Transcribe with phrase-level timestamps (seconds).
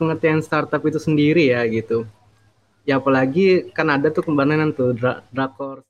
[0.00, 2.08] pengertian startup itu sendiri ya gitu.
[2.88, 5.84] Ya apalagi kan ada tuh kembaran tuh dra drakor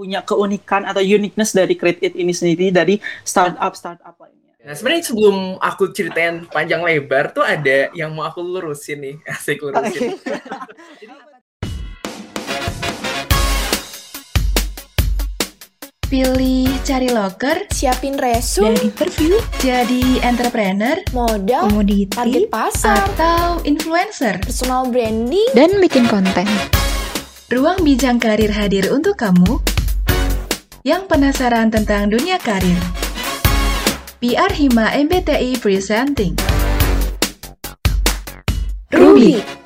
[0.00, 4.56] punya keunikan atau uniqueness dari Create It ini sendiri dari startup startup lainnya.
[4.64, 9.60] Nah, sebenarnya sebelum aku ceritain panjang lebar tuh ada yang mau aku lurusin nih, asik
[9.60, 10.16] lurusin.
[16.10, 24.42] Pilih cari loker, siapin resume, dan interview, jadi entrepreneur, modal, komoditi, target pasar, atau influencer,
[24.42, 26.50] personal branding, dan bikin konten.
[27.46, 29.62] Ruang Bijang Karir hadir untuk kamu
[30.82, 32.82] yang penasaran tentang dunia karir.
[34.18, 36.34] PR Hima MBTI Presenting.
[38.90, 39.59] Ruby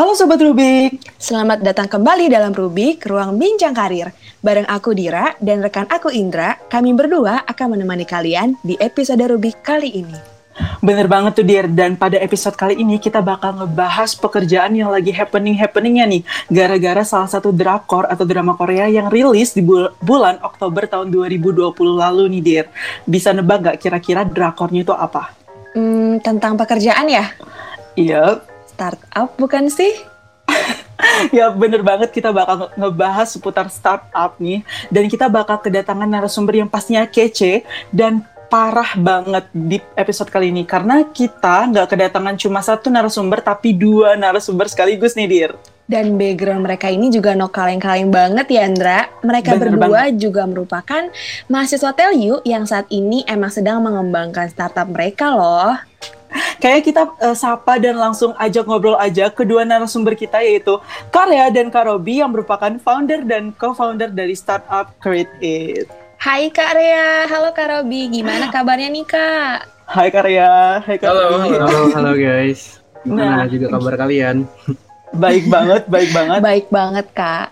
[0.00, 0.96] Halo Sobat Rubik.
[1.20, 4.08] Selamat datang kembali dalam Rubik, Ruang Bincang Karir.
[4.40, 9.60] Bareng aku Dira dan rekan aku Indra, kami berdua akan menemani kalian di episode Rubik
[9.60, 10.16] kali ini.
[10.80, 15.12] Bener banget tuh Dir, dan pada episode kali ini kita bakal ngebahas pekerjaan yang lagi
[15.12, 20.88] happening-happeningnya nih, gara-gara salah satu drakor atau drama Korea yang rilis di bul bulan Oktober
[20.88, 22.66] tahun 2020 lalu nih Dir.
[23.04, 25.36] Bisa nebak gak kira-kira drakornya itu apa?
[25.76, 27.36] Hmm, tentang pekerjaan ya?
[28.00, 28.48] Iya.
[28.80, 29.92] Startup bukan sih?
[31.36, 36.68] ya bener banget kita bakal ngebahas seputar startup nih dan kita bakal kedatangan narasumber yang
[36.72, 37.60] pastinya kece
[37.92, 43.76] dan parah banget di episode kali ini karena kita nggak kedatangan cuma satu narasumber tapi
[43.76, 45.52] dua narasumber sekaligus nih Dir.
[45.84, 49.12] Dan background mereka ini juga no kaleng-kaleng banget ya Andra.
[49.20, 50.24] Mereka Bener berdua banget.
[50.24, 51.02] juga merupakan
[51.52, 55.76] mahasiswa Telyu yang saat ini emang sedang mengembangkan startup mereka loh.
[56.60, 60.76] Kayak kita uh, sapa dan langsung ajak ngobrol aja kedua narasumber kita yaitu
[61.08, 65.88] Karya dan Karobi yang merupakan founder dan co-founder dari startup Create It.
[66.20, 69.58] Hai Kak Rea, halo Kak Robi, gimana kabarnya nih Kak?
[69.88, 72.76] Hai Kak Rea, hai Kak Halo, halo, halo, halo guys.
[73.00, 73.48] Gimana nah.
[73.48, 74.44] juga kabar kalian?
[75.16, 76.40] Baik banget, baik banget.
[76.44, 77.48] Baik banget Kak.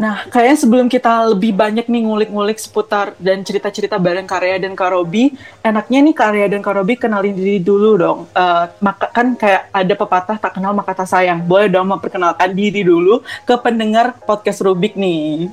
[0.00, 5.36] Nah, kayaknya sebelum kita lebih banyak nih ngulik-ngulik seputar dan cerita-cerita bareng Karya dan Karobi,
[5.60, 8.24] enaknya nih Karya dan Karobi kenalin diri dulu dong.
[8.32, 11.44] Uh, maka kan kayak ada pepatah tak kenal maka tak sayang.
[11.44, 15.52] Boleh dong memperkenalkan diri dulu ke pendengar podcast Rubik nih.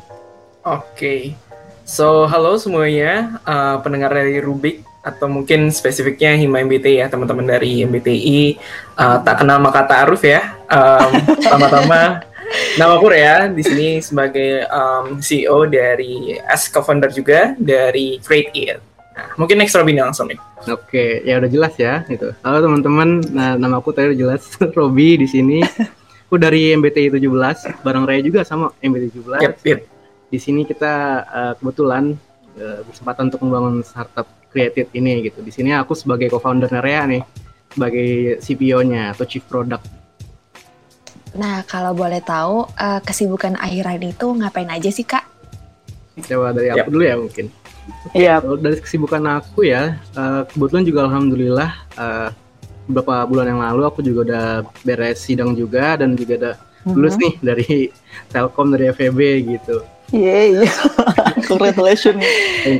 [0.63, 0.79] Oke.
[0.95, 1.21] Okay.
[1.83, 7.83] So, halo semuanya uh, pendengar dari Rubik atau mungkin spesifiknya Hima MBTI ya teman-teman dari
[7.83, 8.59] MBTI
[8.95, 10.55] uh, tak kenal maka tak aruf ya.
[10.71, 12.23] Um, pertama-tama
[12.77, 18.79] Nama aku Rea, di sini sebagai um, CEO dari as co-founder juga dari Create It.
[19.17, 20.37] Nah, mungkin next Robin langsung nih.
[20.69, 22.29] Oke, ya udah jelas ya itu.
[22.45, 24.45] Halo teman-teman, nah nama aku tadi udah jelas
[24.77, 25.65] Robi di sini.
[26.27, 29.41] Aku dari MBTI 17, bareng Rea juga sama MBTI 17.
[29.41, 29.79] Yep, yep.
[30.27, 32.13] Di sini kita uh, kebetulan
[32.59, 35.41] uh, berkesempatan untuk membangun startup creative ini gitu.
[35.41, 37.23] Di sini aku sebagai co-founder Rea nih,
[37.73, 39.96] sebagai CPO-nya atau Chief Product
[41.37, 45.21] Nah, kalau boleh tahu uh, kesibukan akhir ini itu ngapain aja sih, Kak?
[46.25, 46.89] Coba dari aku yep.
[46.89, 47.45] dulu ya mungkin.
[48.11, 48.41] Iya.
[48.41, 52.29] Kalau dari kesibukan aku ya, uh, kebetulan juga alhamdulillah uh,
[52.89, 54.45] beberapa bulan yang lalu aku juga udah
[54.81, 56.93] beres sidang juga dan juga ada mm-hmm.
[56.97, 57.69] lulus nih dari
[58.33, 59.85] Telkom dari FEB gitu.
[60.09, 60.73] Iya, yeah,
[61.51, 62.23] Congratulations.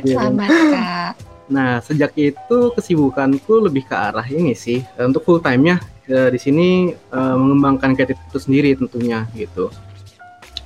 [0.02, 1.12] Selamat, Kak.
[1.48, 4.84] Nah, sejak itu kesibukanku lebih ke arah ini sih.
[4.96, 5.80] Untuk full time-nya
[6.10, 6.68] uh, di sini
[7.12, 9.70] uh, mengembangkan kreatif itu sendiri tentunya gitu.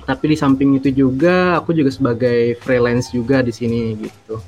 [0.03, 4.39] Tapi di samping itu juga aku juga sebagai freelance juga di sini gitu.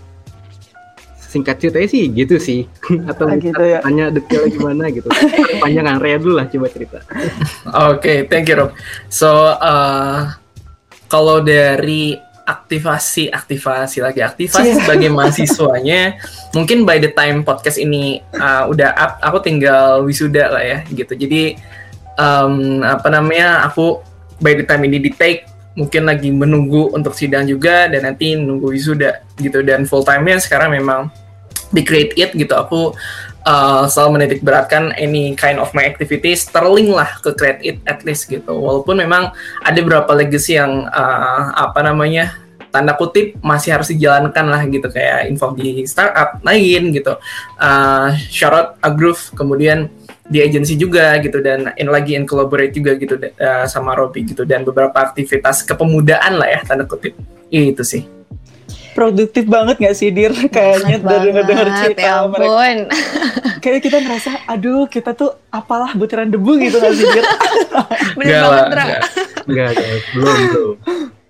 [1.16, 2.67] Singkat ceritanya sih gitu sih.
[3.11, 3.79] Atau nah, gitu ya.
[3.84, 5.07] tanya detailnya gimana gitu.
[5.63, 7.00] Panjangan Rea dulu lah coba cerita.
[7.07, 8.72] Oke, okay, thank you Rob.
[9.07, 10.35] So uh,
[11.07, 14.22] kalau dari aktivasi aktivasi lagi.
[14.22, 14.78] Aktivasi yeah.
[14.79, 16.01] sebagai mahasiswanya
[16.53, 21.17] mungkin by the time podcast ini uh, udah up aku tinggal wisuda lah ya gitu.
[21.17, 21.57] Jadi
[22.22, 24.00] um, apa namanya aku
[24.39, 28.72] by the time ini di take mungkin lagi menunggu untuk sidang juga dan nanti nunggu
[28.72, 29.66] wisuda gitu.
[29.66, 31.09] Dan full time nya sekarang memang
[31.73, 32.55] di create it gitu.
[32.55, 32.96] Aku
[33.43, 38.02] uh, selalu menitik beratkan any kind of my activities terlink lah ke create it at
[38.08, 38.55] least gitu.
[38.55, 39.35] Walaupun memang
[39.66, 42.44] ada beberapa legacy yang uh, apa namanya
[42.75, 44.91] tanda kutip masih harus dijalankan lah gitu.
[44.91, 47.16] Kayak info di startup lain gitu.
[47.55, 49.87] Uh, shout out Agrove kemudian
[50.27, 54.41] di agency juga gitu dan in lagi in collaborate juga gitu uh, sama Robi gitu
[54.43, 57.16] dan beberapa aktivitas kepemudaan lah ya tanda kutip.
[57.47, 58.03] Itu sih.
[58.95, 60.31] Produktif banget gak sih Dir?
[60.31, 62.87] Kayaknya dari dengar cerita ya ampun.
[63.63, 67.25] kayak kita ngerasa aduh kita tuh apalah butiran debu gitu gak sih Dir?
[68.17, 70.75] Bener banget enggak, enggak, belum belum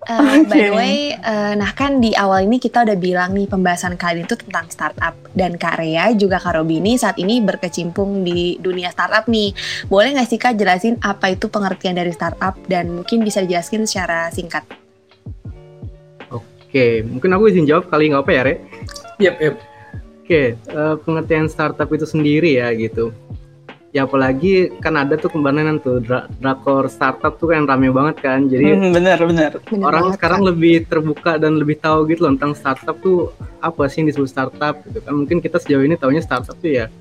[0.06, 0.46] Uh, okay.
[0.46, 4.22] By the way, uh, nah kan di awal ini kita udah bilang nih pembahasan kali
[4.22, 8.94] itu tentang startup dan Kak Rea juga Kak Robi ini saat ini berkecimpung di dunia
[8.94, 9.50] startup nih.
[9.90, 14.30] Boleh nggak sih Kak jelasin apa itu pengertian dari startup dan mungkin bisa dijelaskan secara
[14.30, 14.62] singkat?
[16.30, 18.54] Oke, mungkin aku izin jawab kali nggak apa ya, Re?
[19.18, 19.54] Yep, yep.
[20.22, 23.10] Oke, uh, pengertian startup itu sendiri ya gitu
[23.96, 28.44] ya apalagi kan ada tuh kemarin tuh dra drakor startup tuh kan rame banget kan
[28.44, 30.48] jadi hmm, benar benar orang bener sekarang kan.
[30.52, 33.32] lebih terbuka dan lebih tahu gitu loh tentang startup tuh
[33.64, 36.92] apa sih yang disebut startup gitu kan mungkin kita sejauh ini taunya startup tuh ya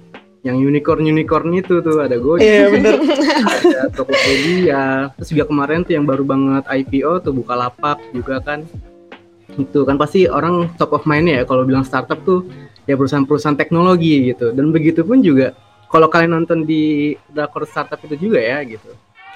[0.48, 3.02] yang unicorn unicorn itu tuh ada Gojek, yeah, bener.
[3.50, 8.62] ada Tokopedia, terus juga kemarin tuh yang baru banget IPO tuh buka lapak juga kan,
[9.58, 12.46] itu kan pasti orang top of mind ya kalau bilang startup tuh
[12.86, 15.58] ya perusahaan-perusahaan teknologi gitu, dan begitu pun juga
[15.90, 18.94] kalau kalian nonton di drakor startup itu juga ya gitu.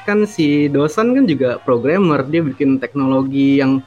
[0.07, 3.84] Kan si dosen kan juga programmer dia bikin teknologi yang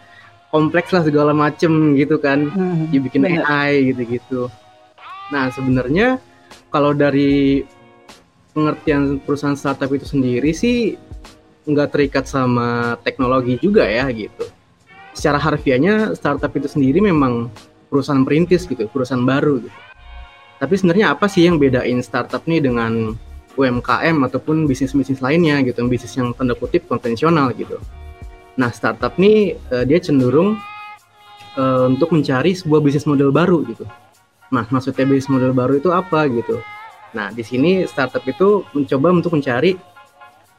[0.53, 2.49] kompleks lah segala macem gitu kan.
[2.53, 3.43] Hmm, dia bikin bener.
[3.44, 4.53] AI gitu-gitu.
[5.32, 6.20] Nah sebenarnya
[6.69, 7.64] kalau dari
[8.53, 10.94] pengertian perusahaan startup itu sendiri sih
[11.64, 14.44] nggak terikat sama teknologi juga ya gitu.
[15.12, 17.53] Secara harfiahnya startup itu sendiri memang
[17.93, 19.81] perusahaan perintis gitu perusahaan baru gitu
[20.62, 23.19] tapi sebenarnya apa sih yang bedain startup nih dengan
[23.59, 27.82] UMKM ataupun bisnis-bisnis lainnya gitu, bisnis yang tanda kutip konvensional gitu.
[28.55, 30.55] Nah, startup nih uh, dia cenderung
[31.59, 33.91] uh, untuk mencari sebuah bisnis model baru gitu.
[34.55, 36.62] Nah, maksudnya bisnis model baru itu apa gitu?
[37.11, 39.75] Nah, di sini startup itu mencoba untuk mencari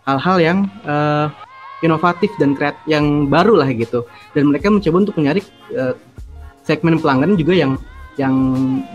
[0.04, 1.32] hal-hal yang uh,
[1.80, 4.04] inovatif dan kreat yang baru lah gitu.
[4.36, 5.40] Dan mereka mencoba untuk mencari
[5.80, 5.96] uh,
[6.68, 7.80] segmen pelanggan juga yang
[8.14, 8.36] yang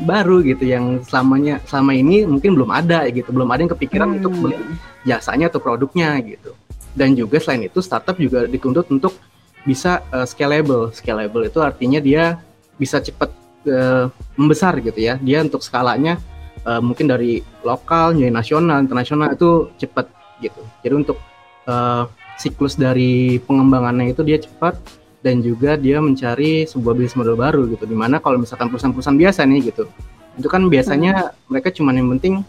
[0.07, 4.17] baru gitu yang selamanya selama ini mungkin belum ada gitu belum ada yang kepikiran hmm.
[4.23, 4.59] untuk beli
[5.03, 6.55] jasanya atau produknya gitu.
[6.95, 9.15] Dan juga selain itu startup juga dituntut untuk
[9.63, 10.91] bisa uh, scalable.
[10.95, 12.43] Scalable itu artinya dia
[12.79, 13.31] bisa cepat
[13.71, 15.15] uh, membesar gitu ya.
[15.19, 16.19] Dia untuk skalanya
[16.67, 20.11] uh, mungkin dari lokal jadi nasional internasional itu cepat
[20.43, 20.63] gitu.
[20.83, 21.19] Jadi untuk
[21.67, 22.07] uh,
[22.39, 24.79] siklus dari pengembangannya itu dia cepat
[25.19, 29.43] dan juga dia mencari sebuah bisnis model baru gitu di mana kalau misalkan perusahaan-perusahaan biasa
[29.51, 29.91] nih gitu
[30.39, 31.51] itu kan biasanya hmm.
[31.51, 32.47] mereka cuma yang penting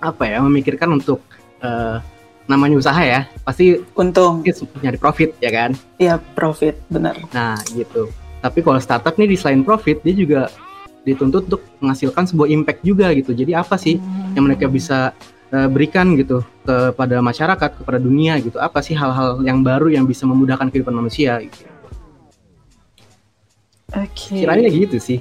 [0.00, 1.20] apa ya memikirkan untuk
[1.60, 2.00] uh,
[2.48, 4.44] namanya usaha ya pasti untung.
[4.80, 5.70] nyari profit ya kan?
[6.00, 7.16] Iya profit benar.
[7.32, 8.08] Nah gitu.
[8.40, 10.40] Tapi kalau startup nih di selain profit dia juga
[11.04, 13.32] dituntut untuk menghasilkan sebuah impact juga gitu.
[13.36, 14.36] Jadi apa sih hmm.
[14.36, 15.12] yang mereka bisa
[15.52, 18.60] uh, berikan gitu kepada masyarakat kepada dunia gitu?
[18.60, 21.73] Apa sih hal-hal yang baru yang bisa memudahkan kehidupan manusia gitu
[23.98, 24.10] Oke.
[24.34, 24.42] Okay.
[24.42, 25.18] Kiranya gitu sih.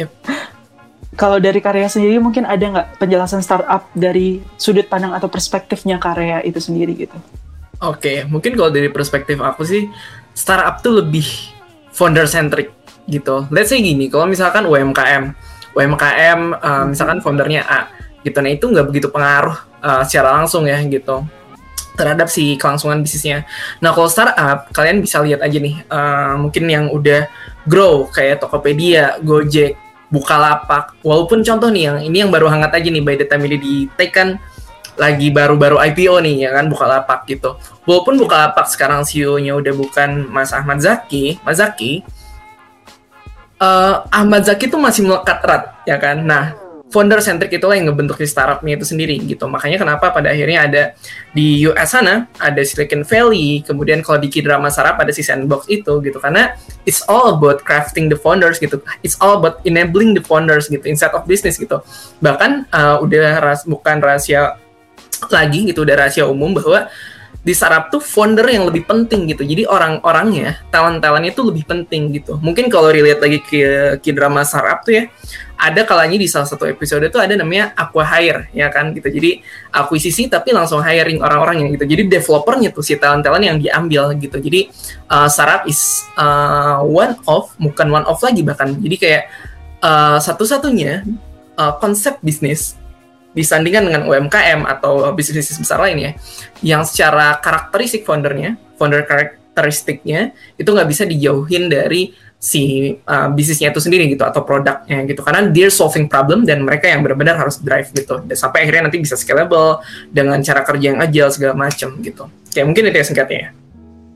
[0.00, 0.10] Yep.
[1.20, 6.40] Kalau dari karya sendiri mungkin ada nggak penjelasan startup dari sudut pandang atau perspektifnya karya
[6.40, 7.12] itu sendiri gitu?
[7.82, 8.16] Oke, okay.
[8.24, 9.92] mungkin kalau dari perspektif aku sih
[10.32, 11.26] startup tuh lebih
[11.92, 12.72] founder centric
[13.10, 13.44] gitu.
[13.52, 15.36] Let's say gini, kalau misalkan UMKM,
[15.76, 17.92] UMKM uh, misalkan foundernya A,
[18.24, 21.26] gitu, nah itu nggak begitu pengaruh uh, secara langsung ya gitu
[21.92, 23.44] terhadap si kelangsungan bisnisnya.
[23.84, 27.28] Nah kalau startup, kalian bisa lihat aja nih, uh, mungkin yang udah
[27.66, 29.78] grow kayak Tokopedia, Gojek,
[30.12, 30.98] Bukalapak.
[31.00, 33.74] Walaupun contoh nih yang ini yang baru hangat aja nih by the time ini di
[33.96, 34.36] take kan
[35.00, 37.56] lagi baru-baru IPO nih ya kan Bukalapak gitu.
[37.88, 42.04] Walaupun Bukalapak sekarang CEO-nya udah bukan Mas Ahmad Zaki, Mas Zaki,
[43.56, 46.20] uh, Ahmad Zaki tuh masih melekat erat ya kan.
[46.20, 46.61] Nah,
[46.92, 49.48] founder centric itulah yang ngebentuk si startupnya itu sendiri gitu.
[49.48, 50.82] Makanya kenapa pada akhirnya ada
[51.32, 56.04] di US sana ada Silicon Valley, kemudian kalau di Kidrama Startup ada si Sandbox itu
[56.04, 56.20] gitu.
[56.20, 56.52] Karena
[56.84, 58.84] it's all about crafting the founders gitu.
[59.00, 61.80] It's all about enabling the founders gitu instead of business gitu.
[62.20, 64.60] Bahkan uh, udah ras bukan rahasia
[65.32, 66.92] lagi gitu, udah rahasia umum bahwa
[67.42, 69.42] di startup tuh founder yang lebih penting gitu.
[69.42, 72.38] Jadi orang-orangnya, talent-talentnya itu lebih penting gitu.
[72.38, 73.62] Mungkin kalau relate lagi ke,
[73.98, 75.04] ke drama startup tuh ya,
[75.58, 79.10] ada kalanya di salah satu episode tuh ada namanya aqua hire ya kan gitu.
[79.10, 79.42] Jadi
[79.74, 81.86] akuisisi tapi langsung hiring orang-orangnya gitu.
[81.86, 84.38] Jadi developernya tuh si talent-talent yang diambil gitu.
[84.38, 84.70] Jadi
[85.10, 88.74] uh, startup is uh, one of, bukan one of lagi bahkan.
[88.78, 89.22] Jadi kayak
[89.82, 91.02] uh, satu-satunya
[91.58, 92.78] uh, konsep bisnis
[93.32, 96.16] disandingkan dengan UMKM atau bisnis-bisnis besar lainnya
[96.60, 102.12] yang secara karakteristik foundernya, founder karakteristiknya itu nggak bisa dijauhin dari
[102.42, 105.22] si uh, bisnisnya itu sendiri gitu atau produknya gitu.
[105.22, 108.18] Karena dia solving problem dan mereka yang benar-benar harus drive gitu.
[108.26, 112.26] Dan sampai akhirnya nanti bisa scalable dengan cara kerja yang agile segala macam gitu.
[112.50, 113.50] Kayak mungkin itu ya singkatnya ya.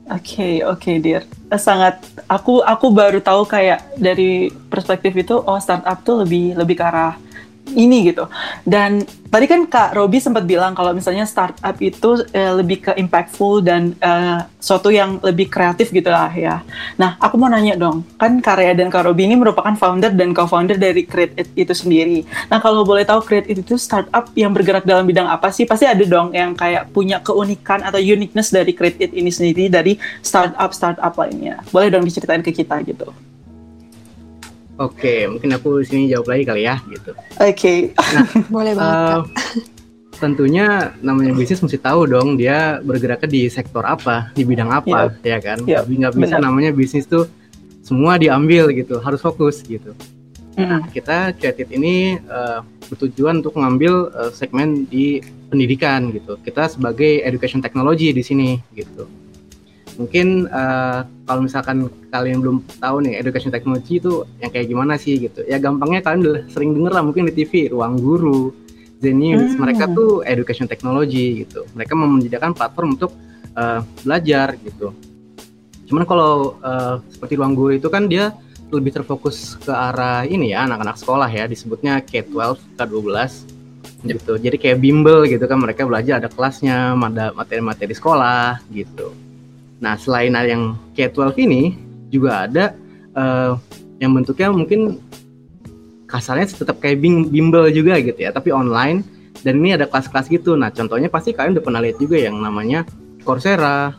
[0.07, 1.23] Oke okay, oke okay, dear
[1.55, 6.83] sangat aku aku baru tahu kayak dari perspektif itu oh startup tuh lebih lebih ke
[6.83, 7.15] arah
[7.75, 8.29] ini gitu.
[8.63, 13.59] Dan tadi kan Kak Robi sempat bilang kalau misalnya startup itu uh, lebih ke impactful
[13.63, 16.63] dan uh, suatu yang lebih kreatif gitu lah ya.
[16.95, 20.79] Nah, aku mau nanya dong, kan Karya dan Kak Robi ini merupakan founder dan co-founder
[20.79, 22.23] dari Create It itu sendiri.
[22.47, 25.67] Nah, kalau boleh tahu Create It itu startup yang bergerak dalam bidang apa sih?
[25.67, 29.99] Pasti ada dong yang kayak punya keunikan atau uniqueness dari Create It ini sendiri dari
[30.23, 31.63] startup-startup lainnya.
[31.71, 33.11] Boleh dong diceritain ke kita gitu.
[34.77, 37.11] Oke, mungkin aku di sini jawab lagi kali ya, gitu.
[37.41, 37.53] Oke.
[37.57, 37.77] Okay.
[37.97, 38.93] Nah, boleh banget.
[38.93, 39.21] Uh,
[40.17, 45.25] tentunya namanya bisnis mesti tahu dong dia bergeraknya di sektor apa, di bidang apa, yep.
[45.25, 45.57] ya kan?
[45.65, 45.77] Yep.
[45.81, 46.45] Tapi nggak bisa Benar.
[46.45, 47.25] namanya bisnis tuh
[47.81, 49.97] semua diambil gitu, harus fokus gitu.
[50.57, 50.65] Mm.
[50.69, 56.37] Nah, kita Creative ini uh, bertujuan untuk mengambil uh, segmen di pendidikan gitu.
[56.41, 59.09] Kita sebagai education technology di sini gitu
[59.97, 65.17] mungkin uh, kalau misalkan kalian belum tahu nih education technology itu yang kayak gimana sih
[65.17, 65.43] gitu.
[65.49, 68.53] Ya gampangnya kalian udah sering denger lah mungkin di TV ruang guru
[69.01, 69.53] Zenius.
[69.53, 69.67] Hmm.
[69.67, 71.65] mereka tuh education technology gitu.
[71.73, 73.11] Mereka menyediakan platform untuk
[73.57, 74.93] uh, belajar gitu.
[75.89, 78.31] Cuman kalau uh, seperti ruang guru itu kan dia
[78.67, 81.49] lebih terfokus ke arah ini ya anak-anak sekolah ya.
[81.49, 83.09] Disebutnya K12 K12
[84.05, 84.33] gitu.
[84.37, 89.26] Jadi kayak bimbel gitu kan mereka belajar ada kelasnya ada materi-materi sekolah gitu
[89.77, 91.77] Nah, selain ada yang K12 ini
[92.09, 92.73] juga ada
[93.13, 93.59] uh,
[94.01, 95.01] yang bentuknya mungkin
[96.07, 99.03] kasarnya tetap kayak bimbel juga gitu ya, tapi online
[99.45, 100.57] dan ini ada kelas-kelas gitu.
[100.57, 102.87] Nah, contohnya pasti kalian udah pernah lihat juga yang namanya
[103.21, 103.93] Coursera,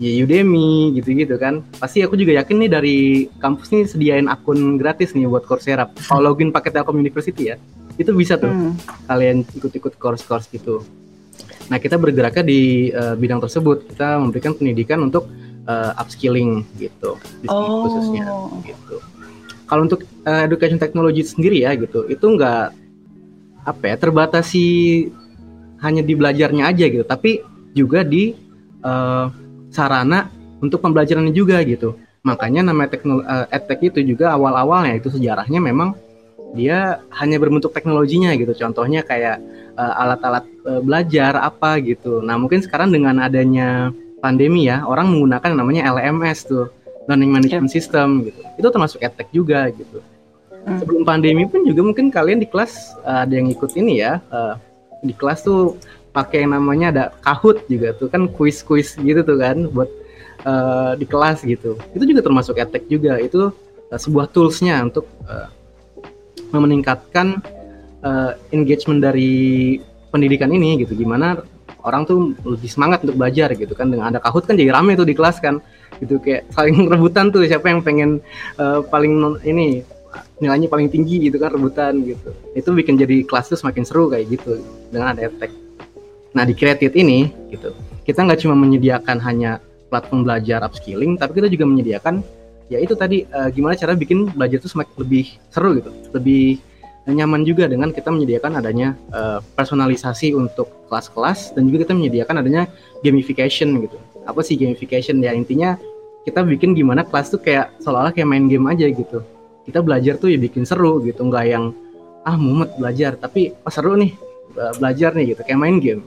[0.00, 1.64] ya Udemy gitu-gitu kan.
[1.76, 2.98] Pasti aku juga yakin nih dari
[3.40, 5.88] kampus nih sediain akun gratis nih buat Coursera.
[6.06, 7.56] Kalau login pakai Telkom University ya,
[8.00, 8.72] itu bisa tuh hmm.
[9.10, 10.84] kalian ikut-ikut course-course gitu.
[11.70, 13.86] Nah, kita bergeraknya di uh, bidang tersebut.
[13.94, 15.30] Kita memberikan pendidikan untuk
[15.70, 17.86] uh, upskilling gitu, di oh.
[17.86, 18.26] khususnya
[18.66, 18.98] gitu.
[19.70, 22.74] Kalau untuk uh, education technology sendiri ya gitu, itu enggak
[23.62, 24.66] apa ya terbatasi
[25.78, 27.38] hanya di belajarnya aja gitu, tapi
[27.70, 28.34] juga di
[28.82, 29.30] uh,
[29.70, 30.26] sarana
[30.58, 31.94] untuk pembelajarannya juga gitu.
[32.26, 35.94] Makanya nama teknologi uh, edtech itu juga awal-awalnya itu sejarahnya memang
[36.54, 38.50] dia hanya berbentuk teknologinya gitu.
[38.56, 39.38] Contohnya kayak
[39.78, 42.20] uh, alat-alat uh, belajar apa gitu.
[42.22, 46.68] Nah, mungkin sekarang dengan adanya pandemi ya, orang menggunakan namanya LMS tuh,
[47.06, 48.40] Learning Management System gitu.
[48.58, 50.02] Itu termasuk edtech juga gitu.
[50.50, 50.78] Hmm.
[50.82, 54.20] Sebelum pandemi pun juga mungkin kalian di kelas uh, ada yang ikut ini ya.
[54.28, 54.54] Uh,
[55.00, 55.80] di kelas tuh
[56.12, 59.88] pakai yang namanya ada Kahoot juga tuh kan kuis-kuis gitu tuh kan buat
[60.44, 61.80] uh, di kelas gitu.
[61.96, 63.16] Itu juga termasuk edtech juga.
[63.16, 63.56] Itu
[63.88, 65.48] uh, sebuah toolsnya untuk uh,
[66.58, 67.38] meningkatkan
[68.02, 69.78] uh, engagement dari
[70.10, 70.98] pendidikan ini gitu.
[70.98, 71.38] Gimana
[71.86, 73.92] orang tuh lebih semangat untuk belajar gitu kan.
[73.92, 75.62] Dengan ada kahut kan jadi rame tuh di kelas kan.
[76.02, 78.18] Gitu kayak saling rebutan tuh siapa yang pengen
[78.58, 79.86] uh, paling ini
[80.42, 82.34] nilainya paling tinggi gitu kan rebutan gitu.
[82.58, 84.58] Itu bikin jadi kelas tuh semakin seru kayak gitu
[84.90, 85.70] dengan ada efek
[86.34, 87.74] nah di Creative ini gitu
[88.06, 89.58] kita nggak cuma menyediakan hanya
[89.90, 92.22] platform belajar upskilling tapi kita juga menyediakan
[92.70, 96.62] ya itu tadi uh, gimana cara bikin belajar tuh semakin lebih seru gitu lebih
[97.10, 102.62] nyaman juga dengan kita menyediakan adanya uh, personalisasi untuk kelas-kelas dan juga kita menyediakan adanya
[103.02, 103.96] gamification gitu.
[104.28, 105.74] Apa sih gamification ya intinya
[106.22, 109.24] kita bikin gimana kelas tuh kayak seolah-olah kayak main game aja gitu.
[109.66, 111.72] Kita belajar tuh ya bikin seru gitu, nggak yang
[112.26, 114.12] ah mumet belajar, tapi oh, seru nih
[114.76, 116.02] belajar nih gitu, kayak main game.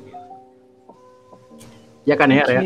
[2.03, 2.59] Ya kan ya, okay.
[2.59, 2.61] ya?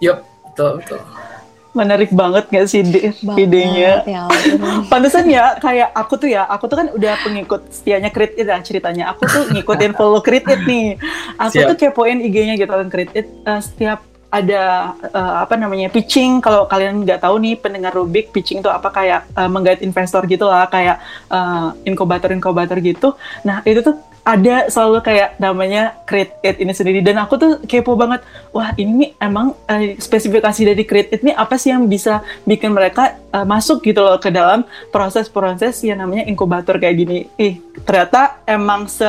[0.00, 0.18] Yup,
[0.54, 1.27] betul betul
[1.76, 4.02] menarik banget gak sih ide idenya?
[4.08, 4.24] Ya,
[4.92, 8.60] Pantesan ya kayak aku tuh ya, aku tuh kan udah pengikut setianya Crit It lah
[8.64, 9.12] ceritanya.
[9.14, 10.96] Aku tuh ngikutin follow Crit It nih.
[11.36, 11.68] Aku Siap.
[11.74, 16.68] tuh kepoin IG-nya gitu kan Crit It uh, setiap ada uh, apa namanya pitching kalau
[16.68, 20.68] kalian nggak tahu nih pendengar Rubik pitching itu apa kayak uh, menggait investor gitu lah
[20.68, 21.00] kayak
[21.32, 23.96] uh, inkubator inkubator gitu nah itu tuh
[24.28, 27.00] ada selalu kayak namanya create it ini sendiri.
[27.00, 28.20] Dan aku tuh kepo banget
[28.52, 32.76] wah ini nih emang uh, spesifikasi dari create it ini apa sih yang bisa bikin
[32.76, 37.18] mereka uh, masuk gitu loh ke dalam proses-proses yang namanya inkubator kayak gini.
[37.40, 37.56] Ih
[37.88, 39.08] ternyata emang se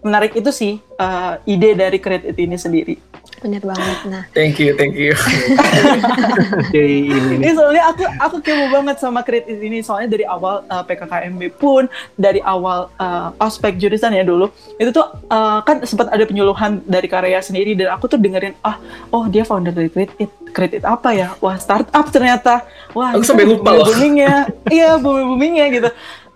[0.00, 3.09] menarik itu sih uh, ide dari create it ini sendiri
[3.40, 3.98] Bener banget.
[4.04, 4.24] Nah.
[4.36, 5.16] Thank you, thank you.
[6.76, 7.48] ini.
[7.56, 9.80] Soalnya aku aku kepo banget sama kredit ini.
[9.80, 11.88] Soalnya dari awal uh, eh, PKKMB pun
[12.20, 17.08] dari awal uh, ospek jurusan ya dulu itu tuh uh, kan sempat ada penyuluhan dari
[17.08, 18.76] karya sendiri dan aku tuh dengerin ah
[19.08, 21.32] oh dia founder dari kredit kredit apa ya?
[21.40, 22.68] Wah startup ternyata.
[22.92, 23.88] Wah aku sampai lupa loh.
[23.88, 25.90] boomingnya iya booming boomingnya gitu.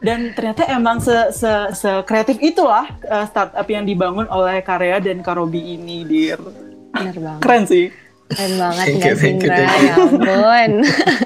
[0.04, 5.24] Dan ternyata emang se, se, se kreatif itulah uh, startup yang dibangun oleh Karya dan
[5.24, 6.36] Karobi ini dir
[6.94, 7.42] Bener banget.
[7.42, 7.86] Keren sih.
[8.24, 9.84] Keren banget Thank nggak you, thank you, thank you.
[9.84, 10.72] ya ampun.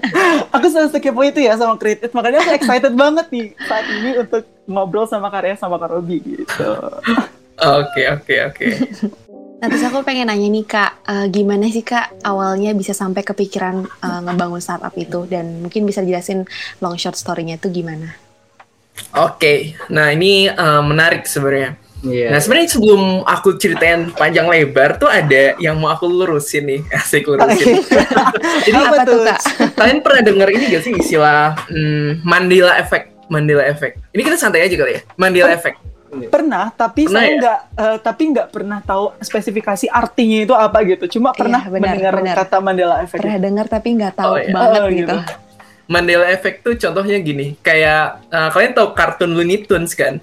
[0.58, 4.42] Aku selalu sekepo itu ya sama Creative, makanya aku excited banget nih saat ini untuk
[4.66, 6.70] ngobrol sama karya sama Kak Robi gitu.
[7.58, 8.66] Oke oke oke.
[9.58, 13.82] Nah terus aku pengen nanya nih kak, eh, gimana sih kak awalnya bisa sampai kepikiran
[13.82, 16.46] eh, ngebangun startup itu dan mungkin bisa jelasin
[16.78, 18.14] long short story-nya itu gimana?
[19.18, 21.74] Oke, nah ini eh, menarik sebenarnya.
[21.98, 22.30] Iya.
[22.30, 27.26] Nah sebenarnya sebelum aku ceritain panjang lebar tuh ada yang mau aku lurusin nih, asik
[27.26, 27.82] lurusin.
[28.66, 29.40] Jadi Apa tuh, Kak?
[29.74, 33.10] Kalian pernah denger ini gak sih istilah hmm, Mandela Effect?
[33.26, 33.98] Mandela Effect.
[34.10, 35.00] Ini kita santai aja kali ya.
[35.14, 35.78] Mandela Effect.
[36.08, 37.36] Pernah, tapi Pernah saya ya?
[37.36, 41.04] nggak, eh, tapi nggak pernah tahu spesifikasi artinya itu apa gitu.
[41.12, 42.34] Cuma pernah Iya, benar, mendengar benar.
[42.38, 43.20] kata Mandela Effect.
[43.20, 44.48] Pernah dengar tapi nggak tahu Oh, iya.
[44.48, 45.02] banget Oh, gitu.
[45.04, 45.16] gitu.
[45.84, 50.16] Mandela Effect tuh contohnya gini, kayak eh, kalian tahu kartun Looney Tunes kan?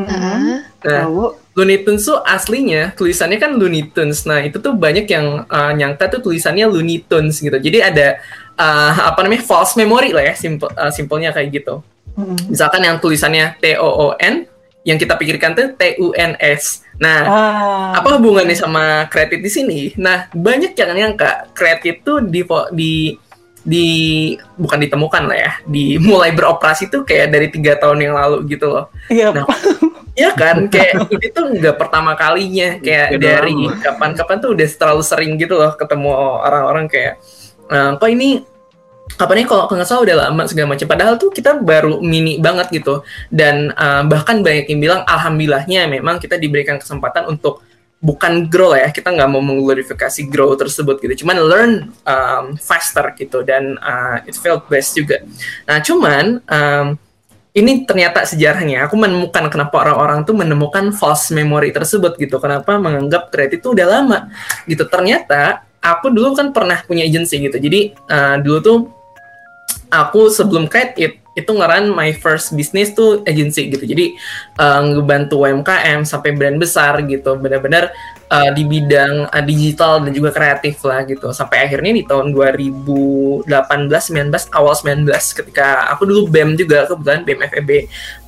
[0.00, 0.08] Mm-mm.
[0.08, 1.22] Ah, Nah, Tahu.
[1.60, 4.24] Looney Tunes tuh aslinya tulisannya kan Looney Tunes.
[4.24, 7.52] Nah, itu tuh banyak yang uh, nyangka tuh tulisannya Looney Tunes gitu.
[7.52, 8.16] Jadi ada
[8.56, 11.84] uh, apa namanya false memory lah ya, simple uh, simpelnya kayak gitu.
[12.16, 12.48] Mm-mm.
[12.48, 14.48] Misalkan yang tulisannya T O O N,
[14.88, 16.86] yang kita pikirkan tuh T U N S.
[17.00, 19.80] Nah, Ah, apa hubungannya sama kredit di sini?
[19.96, 22.40] Nah, banyak yang nyangka kredit itu di
[22.76, 22.92] di
[23.60, 23.88] di
[24.56, 28.88] bukan ditemukan lah ya, dimulai beroperasi tuh kayak dari tiga tahun yang lalu gitu loh.
[29.12, 29.44] Iya, Nah,
[30.20, 35.02] Ya kan, kayak ini tuh nggak pertama kalinya, kayak Udah dari kapan-kapan tuh udah terlalu
[35.02, 36.10] sering gitu loh ketemu
[36.44, 37.16] orang-orang kayak,
[37.72, 38.44] "Eh, kok ini
[39.16, 40.86] kapan nih kalau nggak salah udah lama segala macam.
[40.86, 46.20] Padahal tuh kita baru mini banget gitu, dan eh, bahkan banyak yang bilang alhamdulillahnya memang
[46.20, 47.64] kita diberikan kesempatan untuk
[48.00, 51.72] bukan grow ya, kita nggak mau mengglorifikasi grow tersebut gitu, cuman learn
[52.08, 55.20] um, faster gitu dan uh, it felt best juga.
[55.68, 56.86] Nah cuman um,
[57.50, 58.86] ini ternyata sejarahnya.
[58.86, 62.38] Aku menemukan kenapa orang-orang tuh menemukan false memory tersebut gitu.
[62.38, 64.18] Kenapa menganggap kredit itu udah lama
[64.70, 64.86] gitu.
[64.86, 67.58] Ternyata aku dulu kan pernah punya agency gitu.
[67.58, 68.78] Jadi uh, dulu tuh
[69.90, 73.82] aku sebelum kredit itu ngeran my first business tuh agency gitu.
[73.82, 74.14] Jadi
[74.58, 77.34] uh, ngebantu UMKM sampai brand besar gitu.
[77.34, 77.90] Benar-benar
[78.30, 81.34] uh, di bidang uh, digital dan juga kreatif lah gitu.
[81.34, 87.40] Sampai akhirnya di tahun 2018 19 awal 19 ketika aku dulu BEM juga kebetulan BEM
[87.50, 87.70] FEB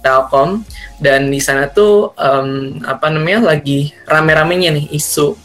[0.03, 0.67] Telkom.
[0.99, 5.39] Dan di sana tuh um, apa namanya lagi rame-ramenya nih isu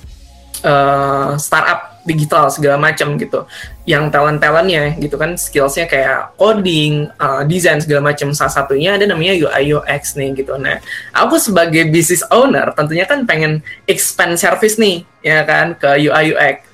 [0.65, 3.43] uh, startup digital segala macam gitu
[3.87, 8.35] yang talent talentnya gitu kan skillsnya kayak coding, uh, desain segala macam.
[8.35, 10.59] Salah satunya ada namanya UI UX nih gitu.
[10.59, 10.83] Nah
[11.15, 16.67] aku sebagai business owner tentunya kan pengen expand service nih ya kan ke UI UX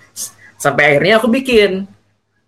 [0.57, 1.85] sampai akhirnya aku bikin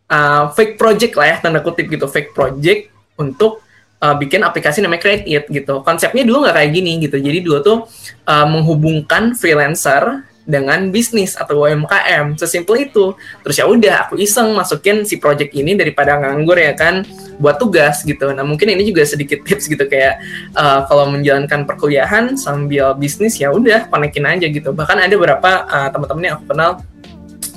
[0.09, 2.89] uh, fake project lah ya tanda kutip gitu fake project
[3.21, 3.61] untuk
[4.01, 5.85] uh, bikin aplikasi namanya Create It gitu.
[5.85, 7.21] Konsepnya dulu nggak kayak gini gitu.
[7.21, 7.77] Jadi dulu tuh
[8.25, 13.17] uh, menghubungkan freelancer dengan bisnis atau UMKM sesimpel itu.
[13.41, 17.01] Terus ya udah aku iseng masukin si project ini daripada nganggur ya kan
[17.41, 18.29] buat tugas gitu.
[18.31, 20.21] Nah mungkin ini juga sedikit tips gitu kayak
[20.53, 24.71] uh, kalau menjalankan perkuliahan sambil bisnis ya udah konekin aja gitu.
[24.71, 26.71] Bahkan ada beberapa uh, teman-teman yang aku kenal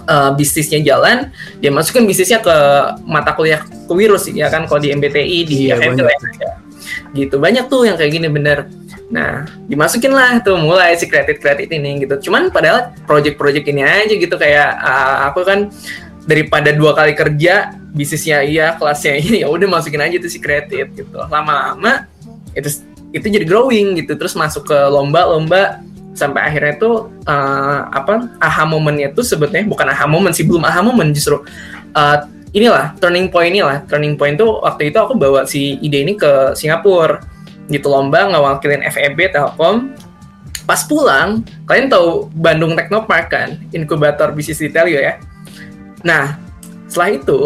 [0.09, 1.29] uh, bisnisnya jalan
[1.61, 2.57] dia masukin bisnisnya ke
[3.05, 6.05] mata kuliah kewirus ya kan kalau di MBTI di Iya, banyak.
[6.41, 6.53] ya.
[7.13, 7.37] gitu.
[7.37, 8.67] Banyak tuh yang kayak gini bener
[9.09, 12.29] nah dimasukin lah tuh mulai si kredit kredit ini gitu.
[12.29, 15.73] Cuman padahal project-project ini aja gitu kayak uh, aku kan
[16.29, 20.93] daripada dua kali kerja bisnisnya iya kelasnya iya ya udah masukin aja tuh si kredit
[20.93, 21.17] gitu.
[21.17, 22.05] Lama-lama
[22.53, 22.69] itu
[23.17, 25.81] itu jadi growing gitu terus masuk ke lomba-lomba
[26.13, 30.85] sampai akhirnya tuh uh, apa aha momennya tuh sebetulnya bukan aha moment sih belum aha
[30.85, 31.41] moment justru.
[31.97, 36.17] Uh, inilah turning point inilah turning point tuh waktu itu aku bawa si ide ini
[36.17, 37.21] ke Singapura
[37.69, 39.93] gitu lomba ngewakilin FEB Telkom.
[40.69, 43.57] Pas pulang kalian tahu Bandung Technopark kan?
[43.73, 45.17] Inkubator bisnis retail ya?
[46.05, 46.37] Nah
[46.89, 47.41] setelah itu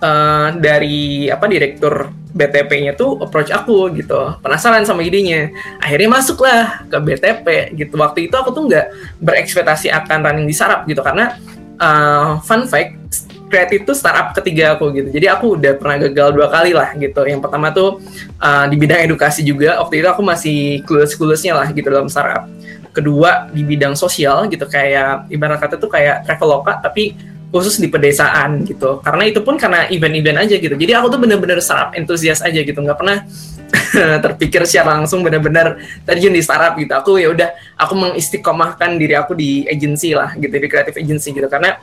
[0.00, 4.36] uh, dari apa direktur BTP-nya tuh approach aku gitu.
[4.44, 5.50] Penasaran sama idenya.
[5.80, 7.96] Akhirnya masuklah ke BTP gitu.
[7.96, 8.86] Waktu itu aku tuh nggak
[9.24, 11.00] berekspektasi akan running di sarap gitu.
[11.00, 11.34] Karena
[11.80, 12.94] uh, fun fact
[13.48, 15.08] Creative itu startup ketiga aku gitu.
[15.08, 17.24] Jadi aku udah pernah gagal dua kali lah gitu.
[17.24, 17.98] Yang pertama tuh
[18.38, 19.80] uh, di bidang edukasi juga.
[19.80, 22.44] Waktu itu aku masih clueless-cluelessnya lah gitu dalam startup.
[22.92, 27.16] Kedua di bidang sosial gitu kayak ibarat kata tuh kayak traveloka tapi
[27.48, 29.00] khusus di pedesaan gitu.
[29.00, 30.76] Karena itu pun karena event-event aja gitu.
[30.76, 32.76] Jadi aku tuh bener-bener startup entusias aja gitu.
[32.76, 33.24] Nggak pernah
[34.24, 36.92] terpikir secara langsung bener-bener terjun di startup gitu.
[36.92, 37.48] Aku ya udah
[37.80, 41.80] aku mengistiqomahkan diri aku di agency lah gitu di creative agency gitu karena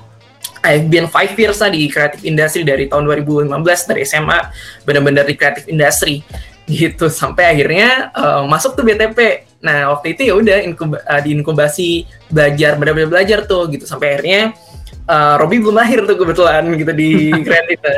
[0.65, 3.53] I've been five years lah di creative industry dari tahun 2015
[3.89, 4.39] dari SMA
[4.83, 6.25] benar-benar di creative industry
[6.65, 9.45] gitu sampai akhirnya uh, masuk tuh BTP.
[9.61, 14.57] Nah waktu itu ya udah inkuba, uh, diinkubasi belajar benar-benar belajar tuh gitu sampai akhirnya
[15.05, 17.29] uh, Robby belum lahir tuh kebetulan gitu di
[17.77, 17.93] itu.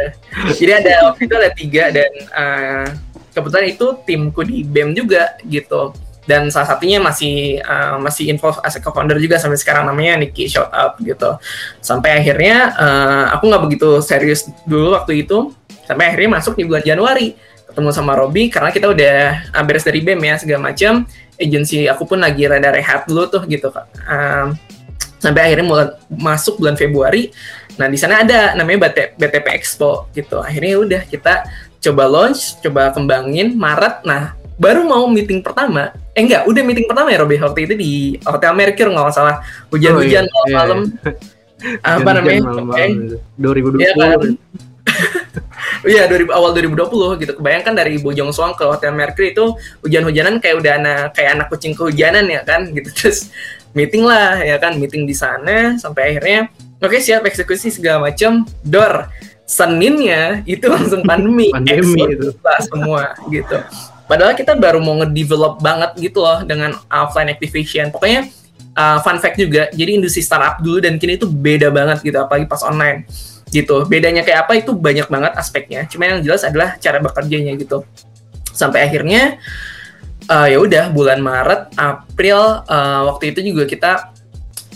[0.60, 2.86] Jadi ada waktu itu ada tiga dan uh,
[3.32, 5.96] kebetulan itu timku di BEM juga gitu.
[6.28, 10.52] Dan salah satunya masih uh, masih involved as a co-founder juga sampai sekarang namanya Nicky
[10.52, 11.40] Shout Up gitu.
[11.80, 15.56] Sampai akhirnya uh, aku nggak begitu serius dulu waktu itu.
[15.88, 17.32] Sampai akhirnya masuk di bulan Januari
[17.68, 19.18] ketemu sama Robby karena kita udah
[19.56, 21.08] uh, beres dari BEM ya segala macam.
[21.40, 23.72] Agensi aku pun lagi rada rehat dulu tuh gitu.
[24.04, 24.52] Uh,
[25.18, 27.32] sampai akhirnya mulai masuk bulan Februari.
[27.78, 30.42] Nah di sana ada namanya BT, BTP Expo gitu.
[30.42, 31.46] Akhirnya udah kita
[31.78, 34.02] coba launch, coba kembangin Maret.
[34.04, 37.92] Nah baru mau meeting pertama, eh enggak, udah meeting pertama ya Robby waktu itu di
[38.26, 40.80] Hotel Mercure nggak salah hujan-hujan Oh, iya, malam.
[41.82, 42.42] Apa namanya?
[42.78, 43.82] Eh, 2020.
[43.82, 44.20] Iya kan?
[45.86, 47.34] Iya, 2000 awal 2020 gitu.
[47.38, 49.54] Kebayangkan dari Bojong Soang ke Hotel Mercury itu
[49.86, 52.90] hujan-hujanan kayak udah anak kayak anak kucing kehujanan ya kan gitu.
[52.90, 53.30] Terus
[53.78, 56.50] meeting lah ya kan, meeting di sana sampai akhirnya
[56.82, 58.48] oke siap eksekusi segala macam.
[58.66, 59.12] Dor.
[59.48, 62.36] Seninnya itu langsung pandemi, Pandemi itu.
[62.68, 63.56] semua gitu.
[64.08, 67.92] Padahal kita baru mau ngedevelop banget gitu loh dengan offline activation.
[67.92, 68.32] Pokoknya
[68.74, 72.48] uh, fun fact juga, jadi industri startup dulu dan kini itu beda banget gitu, apalagi
[72.48, 73.04] pas online
[73.52, 73.84] gitu.
[73.84, 75.84] Bedanya kayak apa itu banyak banget aspeknya.
[75.92, 77.84] Cuma yang jelas adalah cara bekerjanya gitu.
[78.56, 79.38] Sampai akhirnya
[80.32, 83.92] uh, ya udah bulan Maret, April uh, waktu itu juga kita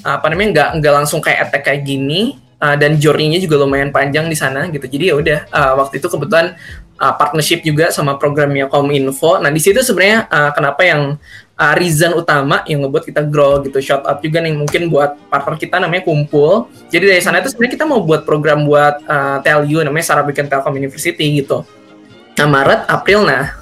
[0.01, 4.25] apa namanya nggak nggak langsung kayak attack kayak gini uh, dan journey-nya juga lumayan panjang
[4.29, 4.85] di sana gitu.
[4.85, 6.57] Jadi ya udah uh, waktu itu kebetulan
[7.01, 9.41] uh, partnership juga sama programnya Kominfo.
[9.41, 11.17] Nah di situ sebenarnya uh, kenapa yang
[11.57, 13.81] uh, reason utama yang ngebuat kita grow gitu.
[13.81, 16.69] Shout out juga nih mungkin buat partner kita namanya Kumpul.
[16.93, 20.23] Jadi dari sana itu sebenarnya kita mau buat program buat uh, Tell You namanya Sarah
[20.23, 21.65] Bikin Telkom University gitu.
[22.31, 23.53] Nah, Maret, April, nah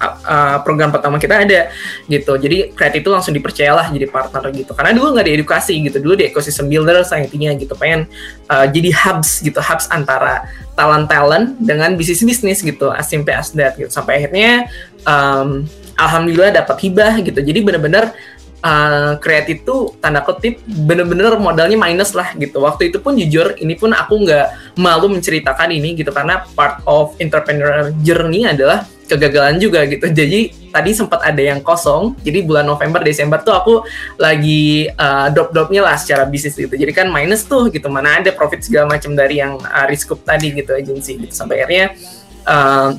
[0.62, 1.74] program pertama kita ada
[2.06, 2.38] gitu.
[2.38, 4.72] Jadi Create itu langsung dipercayalah jadi partner gitu.
[4.72, 5.98] Karena dulu nggak ada edukasi gitu.
[5.98, 7.74] Dulu di ecosystem builder saya intinya gitu.
[7.74, 8.06] Pengen
[8.46, 10.46] uh, jadi hubs gitu, hubs antara
[10.78, 12.88] talent-talent dengan bisnis-bisnis gitu.
[12.94, 13.90] As simple as that gitu.
[13.90, 14.70] Sampai akhirnya
[15.02, 15.66] um,
[15.98, 17.42] alhamdulillah dapat hibah gitu.
[17.42, 18.14] Jadi benar-benar
[18.62, 22.62] uh, Create itu tanda kutip bener-bener modalnya minus lah gitu.
[22.62, 27.16] Waktu itu pun jujur ini pun aku nggak malu menceritakan ini gitu karena part of
[27.18, 30.06] entrepreneur journey adalah kegagalan juga gitu.
[30.06, 32.14] Jadi tadi sempat ada yang kosong.
[32.22, 33.74] Jadi bulan November Desember tuh aku
[34.14, 36.70] lagi uh, drop-dropnya lah secara bisnis gitu.
[36.70, 37.90] Jadi kan minus tuh gitu.
[37.90, 41.34] Mana ada profit segala macam dari yang uh, risk up tadi gitu agensi gitu.
[41.34, 41.98] Sampai akhirnya
[42.46, 42.94] uh,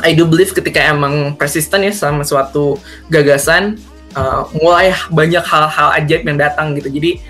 [0.00, 2.80] I do believe ketika emang persisten ya sama suatu
[3.12, 3.76] gagasan
[4.16, 6.88] uh, mulai banyak hal-hal ajaib yang datang gitu.
[6.92, 7.20] Jadi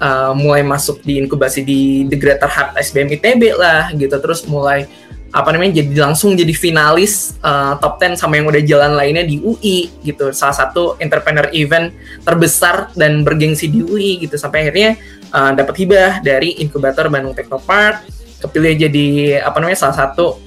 [0.00, 4.16] uh, mulai masuk di inkubasi di The Greater Heart SBM ITB lah gitu.
[4.16, 4.88] Terus mulai
[5.34, 9.42] apa namanya jadi langsung jadi finalis uh, top 10 sama yang udah jalan lainnya di
[9.42, 10.32] UI gitu.
[10.32, 11.92] Salah satu entrepreneur event
[12.24, 14.96] terbesar dan bergengsi di UI gitu sampai akhirnya
[15.34, 19.08] uh, dapat hibah dari inkubator Bandung Technopark kepilih jadi
[19.42, 20.45] apa namanya salah satu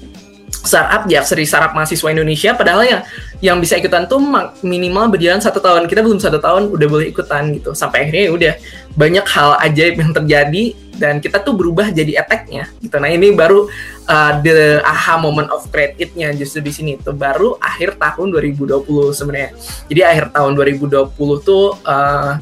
[0.64, 2.52] startup di aksari startup mahasiswa Indonesia.
[2.56, 3.02] Padahal yang
[3.40, 4.20] yang bisa ikutan tuh
[4.64, 5.88] minimal berjalan satu tahun.
[5.88, 7.72] Kita belum satu tahun udah boleh ikutan gitu.
[7.72, 8.54] Sampai akhirnya ya udah
[9.00, 10.64] banyak hal ajaib yang terjadi
[11.00, 13.00] dan kita tuh berubah jadi attack-nya gitu.
[13.00, 13.72] Nah ini baru
[14.12, 17.16] uh, the aha moment of create it-nya justru di sini tuh.
[17.16, 18.84] Baru akhir tahun 2020
[19.16, 19.56] sebenarnya.
[19.88, 22.36] Jadi akhir tahun 2020 tuh uh,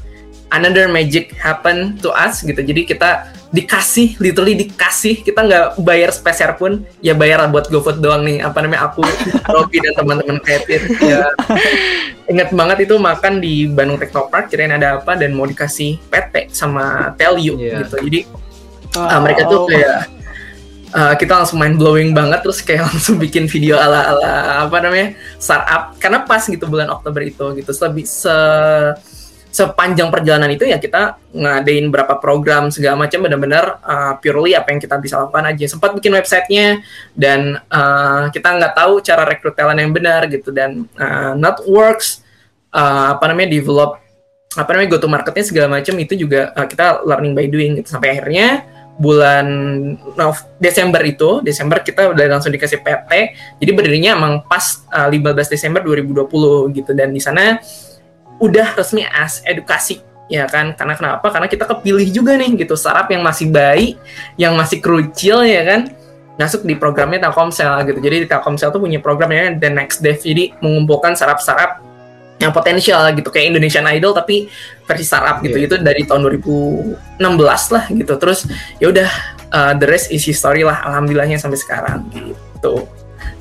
[0.50, 2.58] another magic happen to us gitu.
[2.58, 5.24] Jadi kita dikasih literally dikasih.
[5.24, 8.44] Kita nggak bayar speser pun ya bayar buat GoFood doang nih.
[8.44, 9.04] Apa namanya aku
[9.56, 11.32] Robi dan teman-teman kreatif ya.
[12.28, 17.16] Ingat banget itu makan di Bandung Technopark kirain ada apa dan mau dikasih PT sama
[17.16, 17.88] Tell You Iya.
[17.88, 17.96] gitu.
[18.04, 18.20] Jadi
[19.00, 20.12] ah, mereka tuh kayak
[20.92, 24.32] uh, kita langsung mind blowing banget terus kayak langsung bikin video ala ala
[24.68, 25.96] apa namanya startup.
[26.04, 27.72] Karena pas gitu bulan Oktober itu gitu.
[27.72, 28.36] Lebih se
[29.58, 34.78] sepanjang perjalanan itu ya kita ngadain berapa program segala macam benar-benar uh, purely apa yang
[34.78, 35.66] kita bisa lakukan aja.
[35.66, 36.86] Sempat bikin websitenya
[37.18, 42.22] dan uh, kita nggak tahu cara rekrut talent yang benar gitu dan uh, not works
[42.70, 43.98] uh, apa namanya develop
[44.54, 47.98] apa namanya go to marketnya segala macam itu juga uh, kita learning by doing gitu.
[47.98, 48.62] Sampai akhirnya
[49.02, 49.46] bulan
[50.18, 53.12] Nov Desember itu Desember kita udah langsung dikasih PT
[53.62, 56.94] jadi berdirinya emang pas uh, 15 Desember 2020 gitu.
[56.94, 57.58] Dan di sana
[58.38, 60.76] udah resmi as edukasi ya kan?
[60.76, 61.28] Karena kenapa?
[61.32, 62.76] Karena kita kepilih juga nih gitu.
[62.76, 63.96] Startup yang masih bayi
[64.36, 65.82] yang masih krucil ya kan?
[66.38, 68.00] Masuk di programnya Telkomsel gitu.
[68.00, 70.22] Jadi di Telkomsel tuh punya programnya The Next Dev.
[70.22, 71.82] Jadi mengumpulkan startup-startup
[72.38, 73.34] yang potensial gitu.
[73.34, 74.46] Kayak Indonesian Idol tapi
[74.86, 75.58] versi startup gitu.
[75.58, 75.66] Iya.
[75.66, 78.14] itu dari tahun 2016 lah gitu.
[78.22, 78.46] Terus
[78.78, 79.10] ya udah
[79.52, 82.86] uh, the rest is history lah alhamdulillahnya sampai sekarang gitu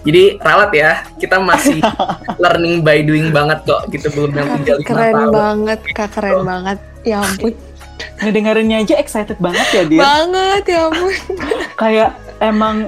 [0.06, 1.82] jadi ralat ya kita masih
[2.42, 6.78] learning by doing banget kok gitu belum yang lima Keren tahun banget, Kak, keren banget.
[7.02, 7.52] Ya ampun.
[8.20, 10.00] ngedengerinnya aja excited banget ya dia.
[10.00, 11.14] Banget ya ampun.
[11.80, 12.86] kayak emang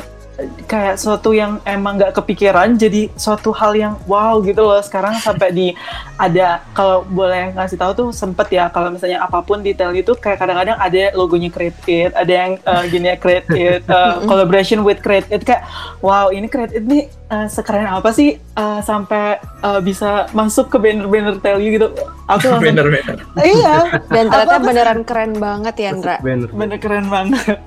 [0.70, 5.50] kayak suatu yang emang nggak kepikiran jadi suatu hal yang wow gitu loh sekarang sampai
[5.50, 5.66] di
[6.14, 10.38] ada kalau boleh ngasih tahu tuh sempet ya kalau misalnya apa pun detail itu kayak
[10.38, 15.02] kadang-kadang ada logonya create it ada yang uh, gini ya create it uh, collaboration with
[15.02, 15.66] create it kayak
[16.06, 20.78] wow ini create it nih uh, sekeren apa sih uh, sampai uh, bisa masuk ke
[20.78, 21.90] banner-banner tell you gitu
[22.30, 23.16] aku langsung Bener-bener.
[23.42, 26.16] iya Dan ternyata beneran keren banget ya Andra.
[26.22, 26.48] Bener.
[26.54, 27.58] bener keren banget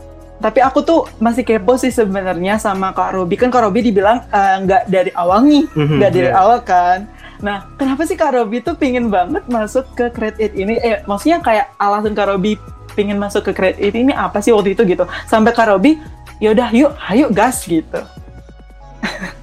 [0.42, 3.38] tapi aku tuh masih kepo sih sebenarnya sama Kak Robi.
[3.38, 5.64] Kan Kak Robi dibilang eh, nggak dari awal nih.
[5.78, 6.42] Mhm, nggak dari iya.
[6.42, 7.06] awal kan.
[7.46, 10.82] Nah kenapa sih Kak Robi tuh pingin banget masuk ke Create It ini?
[10.82, 12.58] Eh maksudnya kayak alasan Kak Robi
[12.98, 15.06] pingin masuk ke Create It ini apa sih waktu itu gitu?
[15.30, 16.02] Sampai Kak Robi
[16.42, 18.02] yaudah yuk ayo gas gitu.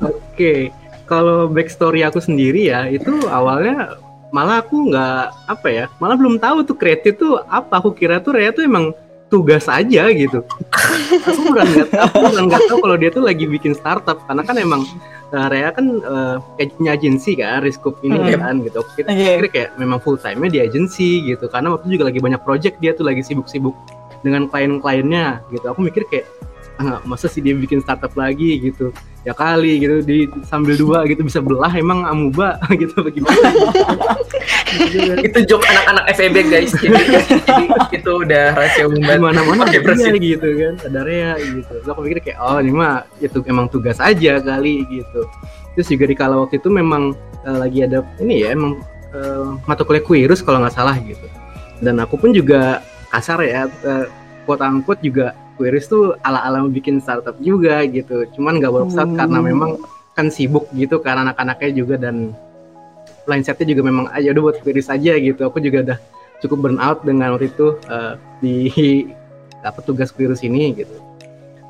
[0.02, 0.70] Oke,
[1.06, 3.98] kalau backstory aku sendiri ya itu awalnya
[4.30, 7.80] malah aku nggak apa ya, malah belum tahu tuh kredit tuh apa.
[7.80, 8.94] Aku kira tuh Rea tuh emang
[9.28, 10.40] tugas aja gitu.
[11.28, 14.56] aku udah nggak aku udah nggak tahu kalau dia tuh lagi bikin startup karena kan
[14.56, 14.82] emang
[15.30, 18.40] uh, Rea kan uh, punya agensi kan, Riskup ini Hmm.
[18.40, 18.80] kan gitu.
[18.80, 19.32] Aku kira, Iya.
[19.44, 22.76] kira kayak memang full time-nya di agensi gitu karena waktu itu juga lagi banyak project
[22.80, 23.76] dia tuh lagi sibuk-sibuk
[24.24, 25.66] dengan klien-kliennya gitu.
[25.68, 26.26] Aku mikir kayak
[26.80, 28.90] ah, masa sih dia bikin startup lagi gitu
[29.28, 33.52] ya kali gitu di sambil dua gitu bisa belah emang amuba gitu bagaimana
[35.28, 36.72] itu joke anak-anak FEB guys.
[36.72, 36.96] Jadi,
[37.44, 37.64] jadi
[38.00, 41.68] itu udah rahasia umum mana Oke, ada dia gitu kan ada Rea gitu.
[41.68, 45.20] Terus aku pikir kayak oh ini mah itu emang tugas aja kali gitu.
[45.76, 47.12] Terus juga di kala waktu itu memang
[47.44, 48.80] eh, lagi ada ini ya emang
[49.12, 51.28] eh, mata kuliah Quirus kalau nggak salah gitu.
[51.84, 54.04] Dan aku pun juga kasar ya uh,
[54.44, 58.24] quote unquote juga Quirus tuh ala-ala bikin startup juga gitu.
[58.38, 59.18] Cuman nggak work out Hmm.
[59.18, 59.70] karena memang
[60.14, 62.30] kan sibuk gitu kan anak-anaknya juga dan
[63.26, 65.42] mindsetnya juga memang aja udah buat Quirus aja gitu.
[65.42, 65.98] Aku juga udah
[66.38, 68.56] cukup burn out dengan waktu itu eh, di
[69.68, 71.07] apa tugas virus ini gitu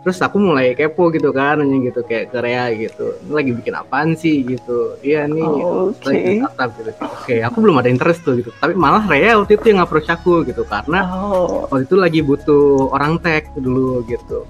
[0.09, 3.75] terus aku mulai kepo gitu kan nanya gitu kayak ke Rea gitu "Ini lagi bikin
[3.77, 4.41] apaan sih?
[4.41, 4.97] gitu.
[5.05, 6.09] Iya nih Oh, oke.
[6.09, 6.91] lagi startup gitu.
[7.05, 8.49] Oke aku belum ada interest tuh gitu.
[8.57, 11.69] Tapi malah Rea waktu itu yang approach aku gitu karena oh.
[11.69, 14.49] waktu itu lagi butuh orang tech dulu gitu.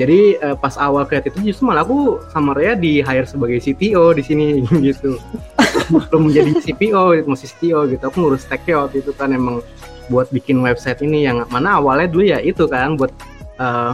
[0.00, 4.16] Jadi eh, pas awal kreatif itu justru malah aku sama Rea di hire sebagai CTO
[4.16, 5.20] di sini gitu.
[5.92, 8.00] Belum menjadi CPO masih CTO gitu.
[8.08, 9.60] Aku ngurus technya waktu itu kan emang
[10.08, 13.12] buat bikin website ini yang mana awalnya dulu ya itu kan buat
[13.60, 13.92] eh,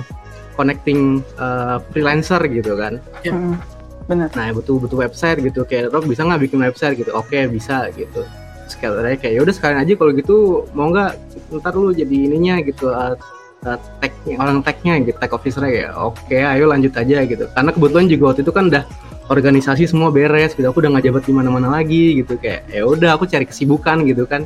[0.61, 3.01] connecting eh, freelancer gitu kan.
[3.25, 3.57] Hmm,
[4.05, 5.65] bener nah butuh butuh website gitu.
[5.65, 7.17] Kayak Rob bisa nggak bikin website gitu?
[7.17, 8.29] Oke bisa gitu.
[8.69, 10.37] Sekali kayak ya udah sekalian aja kalau gitu
[10.77, 11.17] mau nggak
[11.65, 13.17] ntar lu jadi ininya gitu uh,
[13.65, 17.49] uh, tech orang technya gitu tech officer ya oke ayo lanjut aja gitu.
[17.57, 18.85] Karena kebetulan juga waktu itu kan udah
[19.31, 20.67] organisasi semua beres gitu.
[20.69, 22.37] Aku udah nggak jabat di mana-mana lagi gitu.
[22.37, 24.45] Kayak ya udah aku cari kesibukan gitu kan.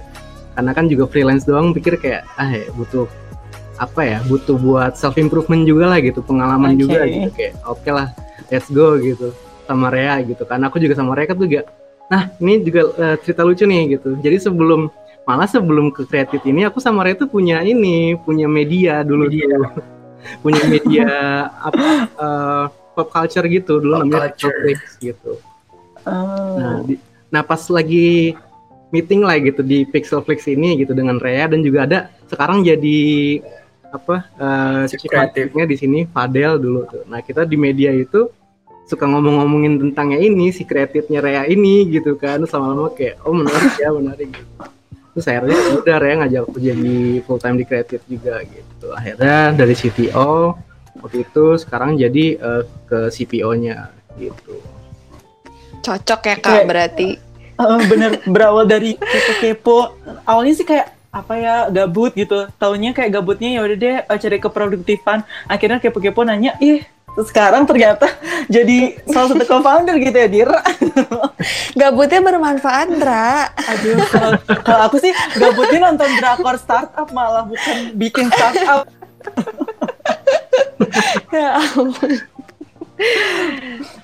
[0.55, 3.11] Karena kan juga freelance doang pikir kayak ah ya butuh
[3.75, 6.81] apa ya butuh buat self improvement juga lah gitu pengalaman Oke.
[6.81, 8.09] juga gitu kayak oke lah
[8.49, 9.35] let's go gitu
[9.67, 11.67] sama Rea gitu karena aku juga sama Rea kan juga
[12.07, 14.93] nah ini juga eh, cerita lucu nih gitu jadi sebelum
[15.25, 19.47] malah sebelum ke kreatif ini aku sama Rea tuh punya ini punya media dulu Media.
[19.49, 19.65] tuh
[20.45, 21.07] punya media
[21.69, 24.55] apa eh, pop culture gitu dulu Pop namanya culture.
[24.63, 25.33] Netflix gitu
[26.05, 26.61] Oh.
[26.61, 27.01] Nah, di-
[27.33, 28.37] nah pas lagi
[28.93, 33.41] meeting lah gitu di Pixelflix ini gitu dengan Rea dan juga ada sekarang jadi
[33.95, 35.07] apa eh creative.
[35.07, 37.03] creative-nya di sini Fadel dulu tuh.
[37.07, 38.27] Nah, kita di media itu
[38.85, 42.43] suka ngomong-ngomongin tentangnya ini si kreatifnya Rea ini gitu kan.
[42.43, 44.53] Terus lama-lama kayak oh menarik ya, menarik gitu.
[45.15, 48.91] Terus akhirnya ya udah Rea ngajak aku jadi full time di kreatif juga gitu.
[48.91, 50.59] Akhirnya dari CTO
[50.99, 54.59] waktu itu sekarang jadi eh, ke CPO-nya gitu.
[55.81, 57.09] Cocok ya kak Kayak- berarti.
[57.55, 59.95] Eh, bener berawal dari kepo-kepo
[60.27, 64.37] awalnya sih kayak apa ya gabut gitu taunya kayak gabutnya ya udah deh eh, cari
[64.37, 66.83] keproduktifan akhirnya kepo-kepo nanya ih
[67.17, 68.11] sekarang ternyata
[68.51, 70.51] jadi salah satu co-founder gitu ya Dir
[71.75, 73.49] Gabutnya bermanfaat, Dra.
[73.55, 78.83] aduh kalau- kalau aku sih gabutnya nonton drakor startup malah bukan bikin startup
[81.31, 82.11] ya ampun.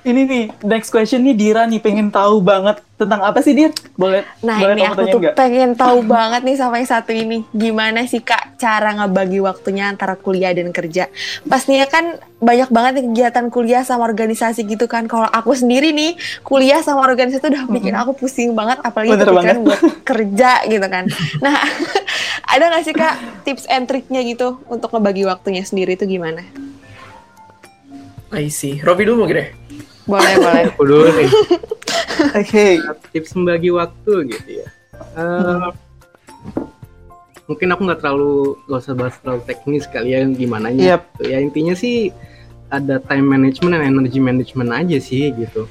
[0.03, 4.26] Ini nih next question nih Dira nih pengen tahu banget tentang apa sih Dir boleh
[4.42, 7.46] Nah boleh ini aku tuh pengen tahu banget nih sama yang satu ini.
[7.55, 11.09] Gimana sih kak cara ngebagi waktunya antara kuliah dan kerja?
[11.46, 15.07] Pastinya kan banyak banget nih kegiatan kuliah sama organisasi gitu kan.
[15.07, 18.83] Kalau aku sendiri nih kuliah sama organisasi tuh udah bikin aku pusing banget.
[18.85, 21.09] Apalagi Bener buat kerja gitu kan.
[21.40, 21.57] Nah
[22.53, 26.44] ada nggak sih kak tips and triknya gitu untuk ngebagi waktunya sendiri itu gimana?
[28.31, 28.79] I see.
[28.81, 29.49] Robi dulu mungkin deh.
[30.07, 30.62] Boleh boleh.
[30.71, 31.31] Aku dulu nih.
[32.21, 32.64] oke
[33.11, 34.66] tips membagi waktu gitu ya.
[35.16, 35.69] Eh,
[37.49, 41.03] mungkin aku nggak terlalu gak usah bahas terlalu teknis kali ya gimana nya Yep.
[41.03, 41.23] gitu.
[41.27, 42.14] ya intinya sih
[42.71, 45.66] ada time management dan energy management aja sih gitu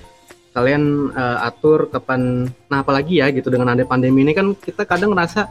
[0.52, 5.15] kalian eh, atur kapan nah apalagi ya gitu dengan ada pandemi ini kan kita kadang
[5.15, 5.48] ngerasa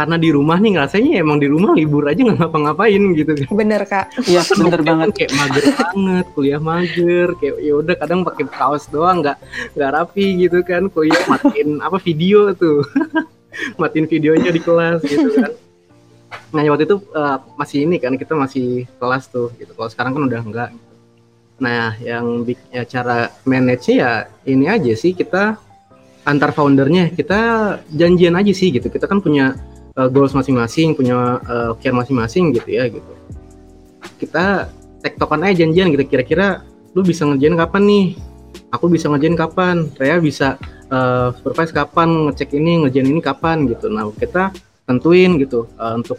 [0.00, 3.48] karena di rumah nih ngerasanya emang di rumah libur aja nggak ngapa-ngapain gitu kan.
[3.52, 4.16] Bener kak.
[4.24, 5.08] Iya, bener banget.
[5.12, 9.36] kayak mager banget kuliah mager kayak ya udah kadang pakai kaos doang nggak
[9.76, 10.88] nggak rapi gitu kan.
[10.88, 12.80] Kuliah matiin apa video tuh.
[13.82, 15.52] Matiin videonya di kelas gitu kan.
[16.56, 19.76] Nah waktu itu eh, masih ini kan kita masih kelas tuh gitu.
[19.76, 20.70] Kalau sekarang kan udah enggak
[21.60, 25.60] nah yang ya, cara manage ya ini aja sih kita
[26.24, 27.12] antar foundernya.
[27.12, 27.40] Kita
[27.92, 28.88] janjian aja sih gitu.
[28.88, 29.60] Kita kan punya
[30.00, 33.12] eh, goals masing-masing punya eh, care masing-masing gitu ya gitu.
[34.16, 34.72] Kita
[35.04, 36.08] tektokan aja janjian gitu.
[36.08, 36.64] Kira-kira
[36.96, 38.06] lu bisa ngerjain kapan nih?
[38.72, 39.92] Aku bisa ngerjain kapan?
[40.00, 40.56] Rea bisa
[40.88, 42.32] eh, supervise kapan?
[42.32, 43.68] Ngecek ini ngerjain ini kapan?
[43.68, 43.92] Gitu.
[43.92, 44.56] Nah kita
[44.88, 46.16] tentuin gitu eh, untuk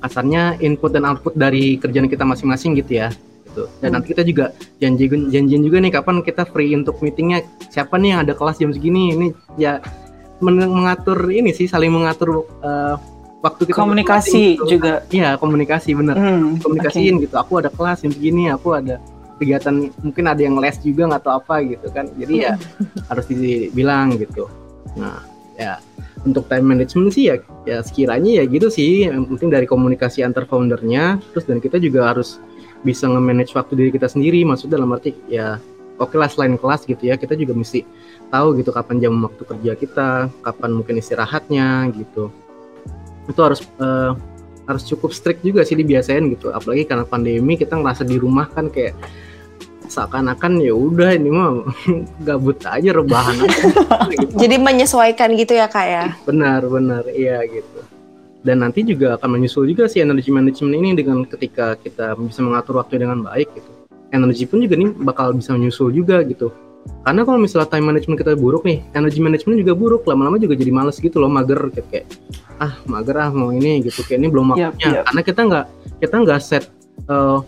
[0.00, 3.10] kasarnya input dan output dari kerjaan kita masing-masing gitu ya
[3.56, 3.64] gitu.
[3.80, 7.40] Dan nanti kita juga janji janjian juga nih kapan kita free untuk meetingnya.
[7.72, 9.16] Siapa nih yang ada kelas jam segini?
[9.16, 9.80] Ini ya
[10.40, 12.96] mengatur ini sih saling mengatur eh,
[13.40, 14.78] waktu kita Komunikasi gitu.
[14.78, 15.04] juga.
[15.08, 16.16] Iya komunikasi bener.
[16.16, 17.34] Hmm, komunikasiin gitu.
[17.38, 18.98] Aku ada kelas yang begini aku ada
[19.36, 22.06] kegiatan mungkin ada yang les juga nggak tahu apa gitu kan.
[22.16, 22.54] Jadi ya
[23.10, 24.48] harus dibilang gitu.
[24.98, 25.22] Nah
[25.56, 25.80] ya
[26.26, 27.36] untuk time management sih ya
[27.68, 29.06] ya sekiranya ya gitu sih.
[29.06, 32.42] Yang penting dari komunikasi antar foundernya terus dan kita juga harus
[32.84, 34.42] bisa nge-manage waktu diri kita sendiri.
[34.42, 35.60] Maksud dalam arti ya
[35.96, 37.84] oke lah selain kelas gitu ya kita juga mesti
[38.28, 40.08] tahu gitu kapan jam waktu kerja kita
[40.42, 42.30] kapan mungkin istirahatnya gitu.
[43.26, 44.12] Itu harus eh,
[44.66, 46.50] harus cukup strict juga sih dibiasain gitu.
[46.50, 48.98] Apalagi karena pandemi kita ngerasa di rumah kan kayak
[49.86, 51.62] seakan-akan ya udah ini mah
[52.26, 53.58] gabut aja rebahan aja.
[54.10, 54.34] Gitu.
[54.42, 56.04] Jadi menyesuaikan gitu ya kak ya.
[56.26, 57.06] benar benar.
[57.06, 57.80] Iya gitu.
[58.46, 62.78] Dan nanti juga akan menyusul juga sih energy management ini dengan ketika kita bisa mengatur
[62.78, 63.70] waktu dengan baik gitu.
[64.14, 66.54] Energi pun juga nih bakal bisa menyusul juga gitu
[67.06, 70.72] karena kalau misalnya time management kita buruk nih energy management juga buruk lama-lama juga jadi
[70.74, 72.06] males gitu loh mager kayak, kayak
[72.58, 75.04] ah mager ah mau ini gitu kayak ini belum Yap, waktunya yap.
[75.10, 75.64] karena kita nggak
[76.02, 76.64] kita nggak set
[77.08, 77.38] eh,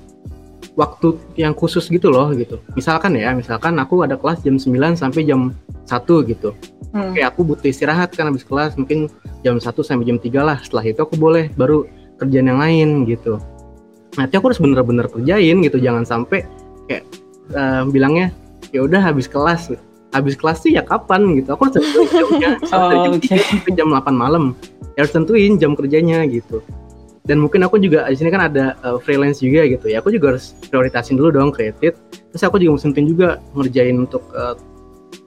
[0.79, 5.27] waktu yang khusus gitu loh gitu misalkan ya misalkan aku ada kelas jam 9 sampai
[5.27, 5.51] jam
[5.87, 6.55] 1 gitu
[6.89, 7.13] Hmm.
[7.13, 9.13] Oke, aku butuh istirahat kan habis kelas mungkin
[9.45, 10.57] jam 1 sampai jam 3 lah.
[10.65, 11.85] Setelah itu aku boleh baru
[12.17, 13.37] kerjaan yang lain gitu.
[14.17, 16.49] Nanti aku harus bener-bener kerjain gitu, jangan sampai
[16.89, 17.05] kayak
[17.53, 18.33] eh, bilangnya
[18.73, 19.73] ya udah habis kelas.
[20.09, 21.53] Habis kelas sih ya kapan gitu.
[21.53, 22.51] Aku harus tentuin jamnya.
[22.65, 23.29] Jam Oh, oke.
[23.29, 24.45] 3 sampai jam 8 malam.
[24.97, 26.65] Ya harus tentuin jam kerjanya gitu.
[27.29, 30.01] Dan mungkin aku juga di sini kan ada eh, freelance juga gitu ya.
[30.01, 32.01] Aku juga harus prioritasin dulu dong kredit.
[32.33, 34.57] Terus aku juga mesti tentuin juga ngerjain untuk eh,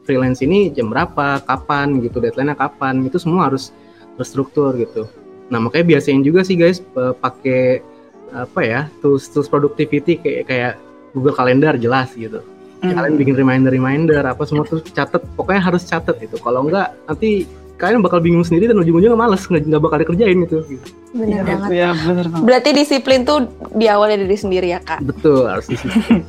[0.06, 3.70] freelance ini jam berapa, kapan gitu, deadline-nya kapan, itu semua harus
[4.18, 5.06] terstruktur gitu.
[5.54, 7.86] Nah makanya biasain juga sih guys eh, pakai
[8.32, 10.74] apa ya tools tools productivity kayak kayak
[11.12, 12.42] Google Calendar jelas gitu.
[12.82, 12.98] Hmm.
[12.98, 16.34] Kalian bikin reminder reminder apa semua tuh catet, pokoknya harus catet itu.
[16.42, 17.46] Kalau enggak nanti
[17.78, 20.66] kalian bakal bingung sendiri dan ujung-ujungnya males nggak nggak bakal dikerjain gitu.
[21.14, 21.70] Bener Iya, banget.
[21.74, 22.46] iya, bener banget.
[22.46, 23.38] Berarti disiplin tuh
[23.74, 25.02] diawali dari sendiri ya kak.
[25.02, 26.26] Betul harus disiplin.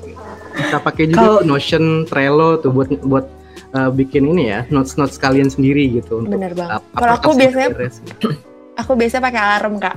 [0.52, 3.24] Kita pakai juga tuh Notion, Trello tuh buat buat
[3.72, 6.84] eh, bikin ini ya notes notes kalian sendiri gitu untuk Bener banget.
[6.92, 8.51] Kalau aku biasanya-.
[8.74, 9.96] Aku biasa pakai alarm kak.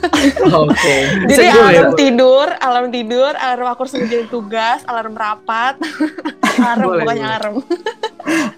[0.66, 0.96] Oke.
[1.22, 1.96] Jadi Bisa juga alarm ya?
[1.96, 5.78] tidur, alarm tidur, alarm aku harus ngerjain tugas, alarm rapat,
[6.58, 7.36] alarm Boleh, pokoknya boleh.
[7.36, 7.54] alarm.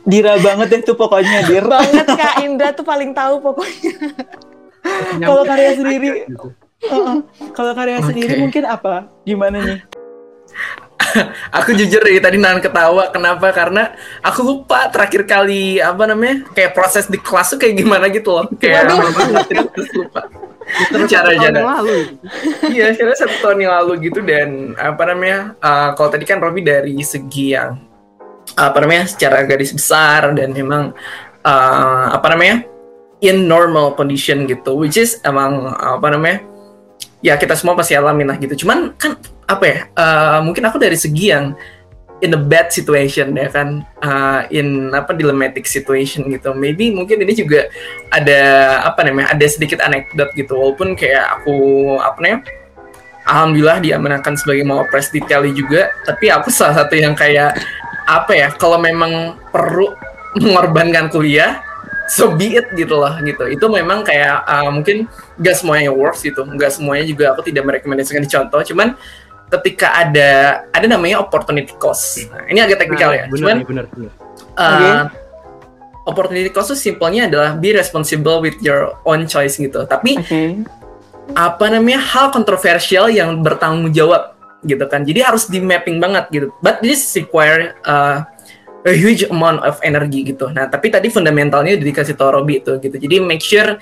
[0.02, 1.64] Dira banget deh tuh pokoknya, Dir.
[1.66, 3.92] Banget kak Indra tuh paling tahu pokoknya.
[5.20, 6.48] Kalau karya sendiri, Gitu.
[6.80, 7.16] Heeh.
[7.52, 8.08] kalau karya Oke.
[8.08, 9.12] sendiri mungkin apa?
[9.22, 9.78] Gimana nih?
[11.58, 13.08] Aku jujur dari tadi nahan ketawa.
[13.10, 13.50] Kenapa?
[13.50, 18.30] Karena aku lupa terakhir kali apa namanya kayak proses di kelas tuh kayak gimana gitu
[18.36, 18.46] loh.
[18.60, 18.94] Kayak
[19.72, 20.28] terus lupa.
[21.10, 21.58] Cara Tahun cara.
[21.58, 21.96] yang lalu.
[22.74, 25.58] Iya, karena satu tahun yang lalu gitu dan apa namanya?
[25.58, 27.74] uh, kalau tadi kan Robi dari segi yang
[28.54, 30.94] apa namanya secara garis besar dan memang
[31.42, 32.62] uh, apa namanya
[33.18, 36.46] in normal condition gitu, which is emang apa namanya?
[37.20, 38.64] Ya kita semua pasti alamin lah gitu.
[38.64, 39.18] Cuman kan
[39.50, 39.78] apa ya?
[39.98, 41.58] uh, mungkin aku dari segi yang
[42.20, 46.52] in a bad situation ya kan uh, in apa dilematic situation gitu.
[46.52, 47.68] Maybe mungkin ini juga
[48.12, 48.40] ada
[48.84, 50.52] apa namanya ada sedikit anekdot gitu.
[50.52, 51.56] Walaupun kayak aku
[51.98, 52.40] apa namanya
[53.24, 55.90] alhamdulillah diamanahkan sebagai mawapres di Teli juga.
[56.04, 57.56] Tapi aku salah satu yang kayak
[58.04, 59.96] apa ya kalau memang perlu
[60.38, 61.58] mengorbankan kuliah
[62.10, 63.48] so be it gitu loh gitu.
[63.48, 65.08] Itu memang kayak uh, mungkin
[65.40, 66.44] gak semuanya works gitu.
[66.44, 68.60] Nggak semuanya juga aku tidak merekomendasikan contoh.
[68.60, 68.98] Cuman
[69.50, 73.84] ketika ada ada namanya opportunity cost nah, ini agak teknikal ya Nah, bener cuman bener,
[73.92, 74.10] bener.
[74.56, 74.90] Uh, Oke.
[76.08, 79.84] opportunity cost itu simpelnya adalah be responsible with your own choice gitu.
[79.86, 80.64] Tapi Oke.
[81.36, 84.34] apa namanya hal kontroversial yang bertanggung jawab
[84.66, 85.06] gitu kan.
[85.06, 86.46] Jadi harus di mapping banget gitu.
[86.64, 88.26] But this require uh,
[88.84, 90.48] a huge amount of energy gitu.
[90.48, 92.96] Nah, tapi tadi fundamentalnya udah dikasih tau Robi itu gitu.
[92.96, 93.76] Jadi make sure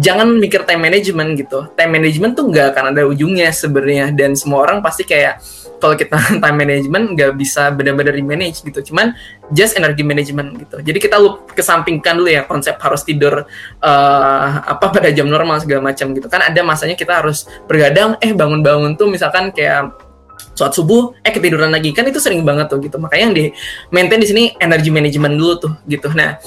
[0.00, 1.68] jangan mikir time management gitu.
[1.72, 5.40] Time management tuh nggak akan ada ujungnya sebenarnya dan semua orang pasti kayak
[5.80, 8.92] kalau kita time management nggak bisa benar-benar di manage gitu.
[8.92, 9.16] Cuman
[9.52, 10.76] just energy management gitu.
[10.84, 13.48] Jadi kita lu kesampingkan dulu ya konsep harus tidur
[13.80, 16.28] eh, apa pada jam normal segala macam gitu.
[16.28, 20.03] Kan ada masanya kita harus bergadang eh bangun-bangun tuh misalkan kayak
[20.54, 21.90] sholat subuh eh ketiduran lagi.
[21.90, 22.96] Kan itu sering banget tuh gitu.
[22.96, 23.44] Makanya yang di
[23.90, 26.10] maintain di sini energy management dulu tuh gitu.
[26.14, 26.38] Nah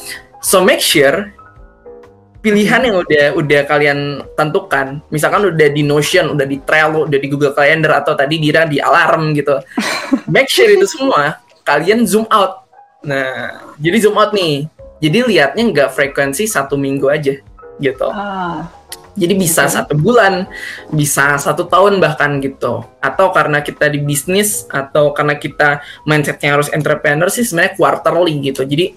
[0.41, 1.31] so make sure
[2.39, 7.27] pilihan yang udah udah kalian tentukan misalkan udah di Notion udah di Trello udah di
[7.27, 9.59] Google Calendar atau tadi Dira di alarm gitu.
[10.33, 12.63] Make sure itu semua kalian zoom out.
[13.03, 14.71] Nah jadi zoom out nih.
[14.97, 17.37] Jadi lihatnya nggak frekuensi satu minggu aja
[17.77, 18.09] gitu.
[18.09, 18.65] Ah,
[19.17, 19.73] jadi bisa Oke.
[19.73, 20.45] satu bulan,
[20.93, 22.85] bisa satu tahun bahkan gitu.
[23.01, 28.61] Atau karena kita di bisnis atau karena kita mindsetnya harus entrepreneur sih sebenarnya quarterly gitu.
[28.61, 28.93] Jadi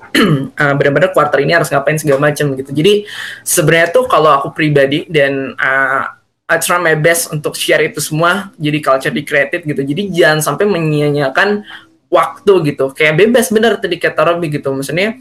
[0.61, 2.71] uh, benar-benar quarter ini harus ngapain segala macam gitu.
[2.71, 3.09] Jadi
[3.41, 6.05] sebenarnya tuh kalau aku pribadi dan uh,
[6.51, 9.81] I try my best untuk share itu semua jadi culture di creative gitu.
[9.81, 11.65] Jadi jangan sampai menyia-nyiakan
[12.13, 12.93] waktu gitu.
[12.93, 14.69] Kayak bebas bener tadi kata Robby gitu.
[14.69, 15.17] Maksudnya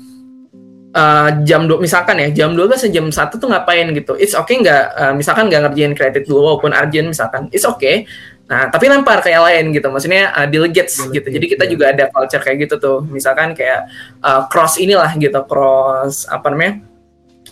[0.93, 4.13] uh, jam 2 misalkan ya jam 12 sampai jam 1 tuh ngapain gitu.
[4.17, 8.05] It's okay nggak uh, misalkan nggak ngerjain kredit dulu walaupun urgent misalkan it's okay.
[8.49, 11.27] Nah tapi lempar kayak lain gitu maksudnya uh, delegates Delegate, gitu.
[11.37, 11.69] Jadi kita ya.
[11.69, 12.97] juga ada culture kayak gitu tuh.
[13.05, 13.89] Misalkan kayak
[14.25, 16.81] uh, cross inilah gitu cross apa namanya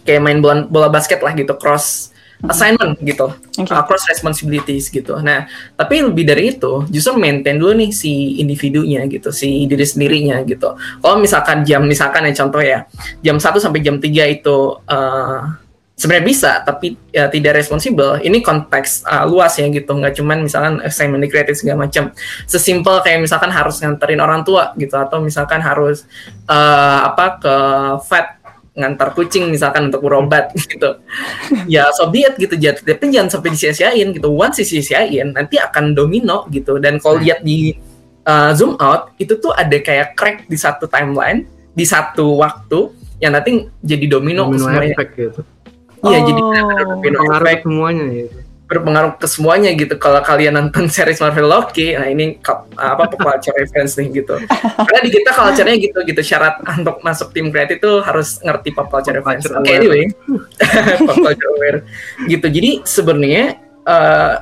[0.08, 2.16] kayak main bola, bola basket lah gitu cross
[2.46, 3.74] assignment gitu Oke.
[3.74, 5.18] uh, cross responsibilities gitu.
[5.18, 10.46] Nah, tapi lebih dari itu, justru maintain dulu nih si individunya gitu, si diri sendirinya
[10.46, 10.78] gitu.
[10.78, 12.86] Kalau misalkan jam misalkan ya contoh ya,
[13.26, 15.42] jam 1 sampai jam 3 itu uh,
[15.98, 18.22] sebenarnya bisa tapi ya tidak responsibel.
[18.22, 22.14] Ini konteks uh, luas ya gitu, nggak cuman misalkan assignment di kreatif segala macam.
[22.46, 26.06] Sesimpel kayak misalkan harus nganterin orang tua gitu atau misalkan harus
[26.46, 27.56] uh, apa ke
[28.14, 28.37] vet
[28.78, 31.02] ngantar kucing misalkan untuk berobat gitu.
[31.66, 32.54] Ya so be it gitu.
[32.56, 34.30] Tapi jangan sampai disia-siain gitu.
[34.30, 36.78] Once disia-siain nanti akan domino gitu.
[36.78, 37.74] Dan kalau lihat di
[38.24, 43.34] uh, zoom out itu tuh ada kayak crack di satu timeline di satu waktu yang
[43.34, 44.94] nanti jadi domino, domino semuanya.
[44.94, 45.42] effect gitu.
[46.06, 46.48] Iya jadi Oh.
[46.54, 47.64] benar-benar domino pengaruh effect.
[47.66, 48.38] semuanya gitu
[48.68, 49.96] berpengaruh ke semuanya gitu.
[49.96, 52.38] Kalau kalian nonton series Marvel Loki nah ini
[52.76, 54.36] apa culture reference nih gitu.
[54.78, 56.22] Karena di kita culture-nya gitu gitu.
[56.22, 59.48] Syarat untuk masuk tim kreatif itu harus ngerti pop culture Pop reference.
[59.50, 60.04] Oke anyway.
[61.08, 61.80] Pop culture aware.
[62.28, 62.48] Gitu.
[62.52, 63.58] Jadi sebenarnya
[63.88, 64.36] eh,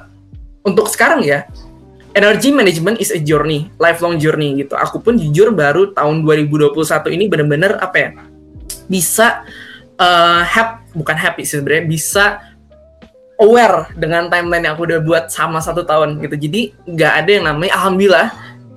[0.65, 1.45] untuk sekarang ya
[2.17, 4.73] energy management is a journey lifelong journey gitu.
[4.73, 6.73] Aku pun jujur baru tahun 2021
[7.13, 8.09] ini bener-bener apa ya
[8.89, 9.45] bisa
[9.95, 12.23] eh hap bukan happy sih sebenarnya bisa
[13.35, 16.35] aware dengan timeline yang aku udah buat sama satu tahun gitu.
[16.39, 18.27] Jadi nggak ada yang namanya alhamdulillah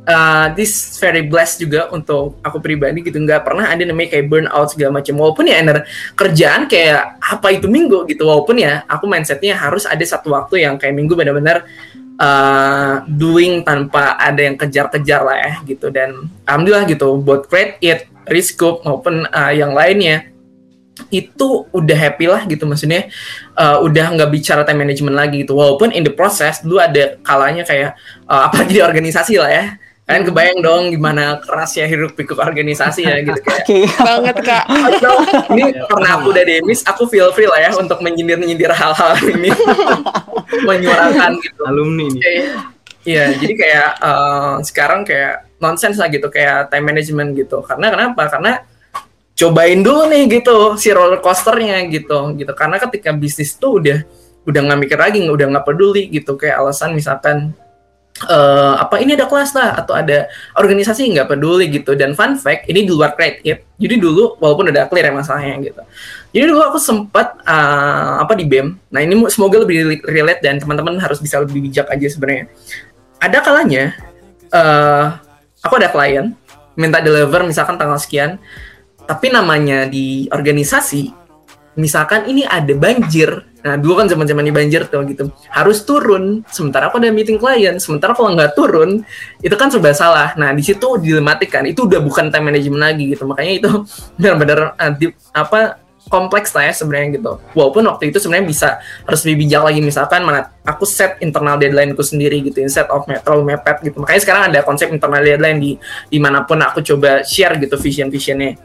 [0.08, 3.20] uh, this very blessed juga untuk aku pribadi gitu.
[3.22, 5.14] Nggak pernah ada namanya kayak burnout segala macam.
[5.20, 5.78] Walaupun ya ener
[6.18, 8.26] kerjaan kayak apa itu minggu gitu.
[8.26, 11.68] Walaupun ya aku mindsetnya harus ada satu waktu yang kayak minggu benar-benar
[12.18, 15.92] uh, doing tanpa ada yang kejar-kejar lah ya gitu.
[15.92, 20.28] Dan alhamdulillah gitu buat create it Riscope maupun uh, yang lainnya
[21.08, 23.06] itu udah happy lah gitu maksudnya
[23.54, 25.54] uh, udah nggak bicara time management lagi gitu.
[25.54, 27.94] Walaupun in the process dulu ada kalanya kayak
[28.26, 29.66] uh, apalagi di organisasi lah ya.
[30.08, 33.60] Kalian kebayang dong gimana kerasnya hiruk pikuk organisasi ya gitu kayak.
[33.68, 33.78] Oke.
[34.08, 34.64] banget kak.
[34.64, 35.14] Atau,
[35.52, 39.52] ini karena aku udah demis aku feel free lah ya untuk menyindir nyindir hal-hal ini.
[40.64, 41.60] Menyuarakan gitu.
[41.64, 42.22] Alumni nih.
[42.24, 42.76] Kayak-
[43.08, 47.64] Iya, jadi kayak eh, sekarang kayak nonsense lah gitu, kayak time management gitu.
[47.64, 48.28] Karena kenapa?
[48.28, 48.60] Karena
[49.38, 52.52] cobain dulu nih gitu si roller coasternya gitu, gitu.
[52.58, 54.02] Karena ketika bisnis tuh udah
[54.42, 56.34] udah nggak mikir lagi, udah nggak peduli gitu.
[56.34, 57.54] Kayak alasan misalkan
[58.18, 60.26] eh apa ini ada kelas lah atau ada
[60.58, 61.94] organisasi nggak peduli gitu.
[61.94, 63.62] Dan fun fact ini di luar creative.
[63.78, 65.82] Jadi dulu walaupun udah clear ya masalahnya gitu.
[66.34, 68.74] Jadi dulu aku sempat eh, apa di BEM.
[68.90, 72.50] Nah ini semoga lebih relate dan teman-teman harus bisa lebih bijak aja sebenarnya
[73.18, 73.94] ada kalanya
[74.48, 75.06] eh
[75.60, 76.32] aku ada klien
[76.78, 78.38] minta deliver misalkan tanggal sekian
[79.08, 81.08] tapi namanya di organisasi
[81.80, 86.46] misalkan ini ada banjir nah dulu kan zaman zaman di banjir tuh gitu harus turun
[86.46, 89.02] sementara aku ada meeting klien sementara kalau nggak turun
[89.42, 93.04] itu kan serba salah nah di situ dilematik kan itu udah bukan time management lagi
[93.16, 93.70] gitu makanya itu
[94.20, 97.36] benar-benar eh, apa kompleks lah ya sebenarnya gitu.
[97.52, 98.68] Walaupun waktu itu sebenarnya bisa
[99.04, 103.20] harus lebih bijak lagi misalkan mana aku set internal deadline-ku sendiri gitu instead of me-
[103.20, 104.00] terlalu mepet gitu.
[104.00, 105.76] Makanya sekarang ada konsep internal deadline di
[106.08, 108.56] di mana pun aku coba share gitu vision-visionnya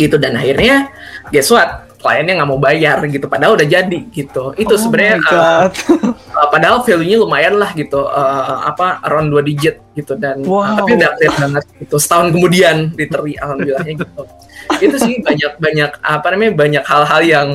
[0.00, 0.16] gitu.
[0.16, 0.88] Dan akhirnya
[1.28, 1.92] guess what?
[2.00, 3.28] Kliennya nggak mau bayar gitu.
[3.28, 4.56] Padahal udah jadi gitu.
[4.56, 8.08] Itu Oh sebenarnya uh, uh, padahal value-nya lumayan lah gitu.
[8.08, 10.16] Uh, apa around dua digit gitu.
[10.16, 10.80] Dan uh, Wow.
[10.80, 11.96] tapi udah update banget gitu.
[12.00, 14.22] Setahun kemudian literally alhamdulillahnya gitu.
[14.80, 17.48] Itu sih banyak banyak apa namanya banyak hal-hal yang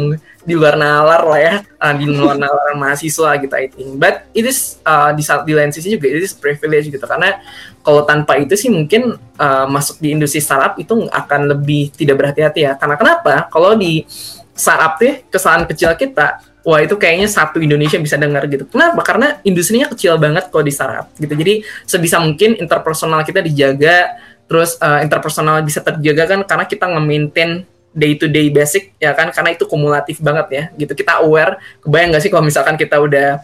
[0.45, 1.55] di luar nalar lah ya.
[1.81, 3.97] Uh, di luar nalar mahasiswa gitu I think.
[3.97, 7.01] But it is uh, di di lain sisi juga it is privilege gitu.
[7.01, 7.41] Karena
[7.81, 12.69] kalau tanpa itu sih mungkin uh, masuk di industri startup itu akan lebih tidak berhati-hati
[12.69, 12.77] ya.
[12.77, 13.49] Karena kenapa?
[13.49, 14.05] Kalau di
[14.55, 18.65] startup tuh kesalahan kecil kita wah itu kayaknya satu Indonesia bisa dengar gitu.
[18.69, 19.01] Kenapa?
[19.05, 21.33] Karena industrinya kecil banget kalau di startup gitu.
[21.33, 27.65] Jadi sebisa mungkin interpersonal kita dijaga terus uh, interpersonal bisa terjaga kan karena kita nge-maintain
[27.95, 29.31] day to day basic ya kan?
[29.31, 30.91] Karena itu kumulatif banget ya gitu.
[30.93, 33.39] Kita aware kebayang nggak sih kalau misalkan kita udah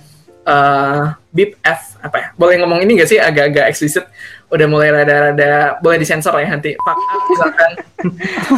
[0.45, 2.27] uh, bip F apa ya?
[2.35, 3.17] Boleh ngomong ini nggak sih?
[3.17, 4.05] Agak-agak eksplisit.
[4.51, 7.71] Udah mulai rada-rada boleh disensor ya nanti fuck up misalkan.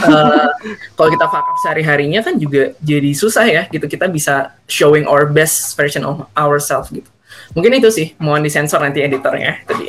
[0.10, 0.50] Uh,
[0.98, 3.86] kalau kita fuck up sehari-harinya kan juga jadi susah ya gitu.
[3.86, 7.06] Kita bisa showing our best version of ourselves gitu.
[7.54, 9.86] Mungkin itu sih mohon disensor nanti editornya tadi.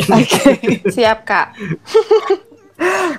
[0.92, 1.56] Siap kak.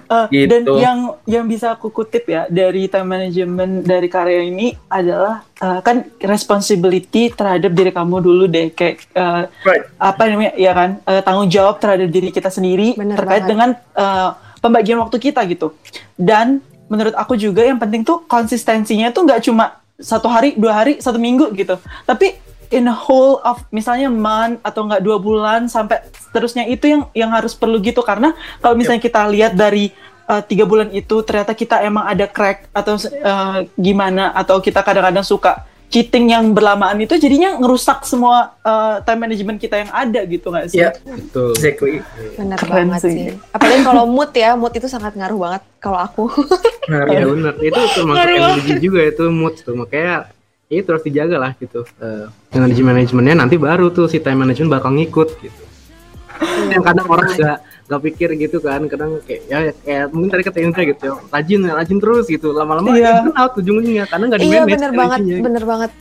[0.06, 0.46] Eh, Gitu.
[0.52, 5.80] Dan yang yang bisa aku kutip ya dari time management dari karya ini adalah eh,
[5.82, 11.22] kan responsibility terhadap diri kamu dulu deh kayak eh, right apa namanya ya kan eh,
[11.26, 13.50] tanggung jawab terhadap diri kita sendiri Bener terkait banget.
[13.50, 14.30] dengan eh,
[14.62, 15.74] pembagian waktu kita gitu.
[16.14, 21.00] Dan menurut aku juga yang penting tuh konsistensinya tuh nggak cuma satu hari, dua hari,
[21.00, 21.80] satu minggu gitu.
[22.04, 22.36] Tapi
[22.72, 27.32] in a whole of misalnya month atau nggak dua bulan sampai seterusnya itu yang yang
[27.34, 29.92] harus perlu gitu karena kalau misalnya kita lihat dari
[30.30, 35.26] uh, tiga bulan itu ternyata kita emang ada crack atau uh, gimana atau kita kadang-kadang
[35.26, 40.50] suka cheating yang berlamaan itu jadinya ngerusak semua uh, time management kita yang ada gitu
[40.50, 40.82] nggak sih?
[40.82, 41.54] ya Betul.
[41.54, 42.02] exactly
[42.36, 43.14] Bener Keren banget sih.
[43.14, 43.28] sih.
[43.54, 46.26] Apalagi kalau mood ya, mood itu sangat ngaruh banget kalau aku.
[46.86, 47.54] Nah, Iya benar.
[47.58, 49.74] Itu termasuk energi juga itu mood tuh.
[49.74, 50.30] Makanya
[50.68, 51.86] itu harus dijaga lah gitu.
[51.98, 55.62] Eh, energi manajemennya nanti baru tuh si time management bakal ngikut gitu.
[56.68, 60.58] Yang kadang orang nggak nggak pikir gitu kan, kadang kayak ya kayak mungkin tadi kata
[60.58, 63.30] Indra gitu, ya, rajin rajin terus gitu, lama-lama Iya.
[63.30, 65.44] out ujung-ujungnya karena nggak di iya bener banget, energinya.
[65.46, 65.92] bener banget.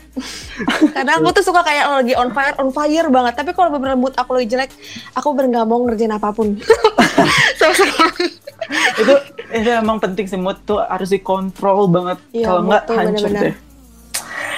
[0.96, 3.36] Kadang aku tuh suka kayak lagi on fire, on fire banget.
[3.36, 4.72] Tapi kalau bener mood aku lagi jelek,
[5.12, 6.56] aku bener nggak mau ngerjain apa pun.
[8.96, 9.14] itu
[9.52, 13.42] itu emang penting sih mood tuh harus dikontrol banget Iya, kalau nggak tuh hancur bener-bener.
[13.44, 13.54] deh.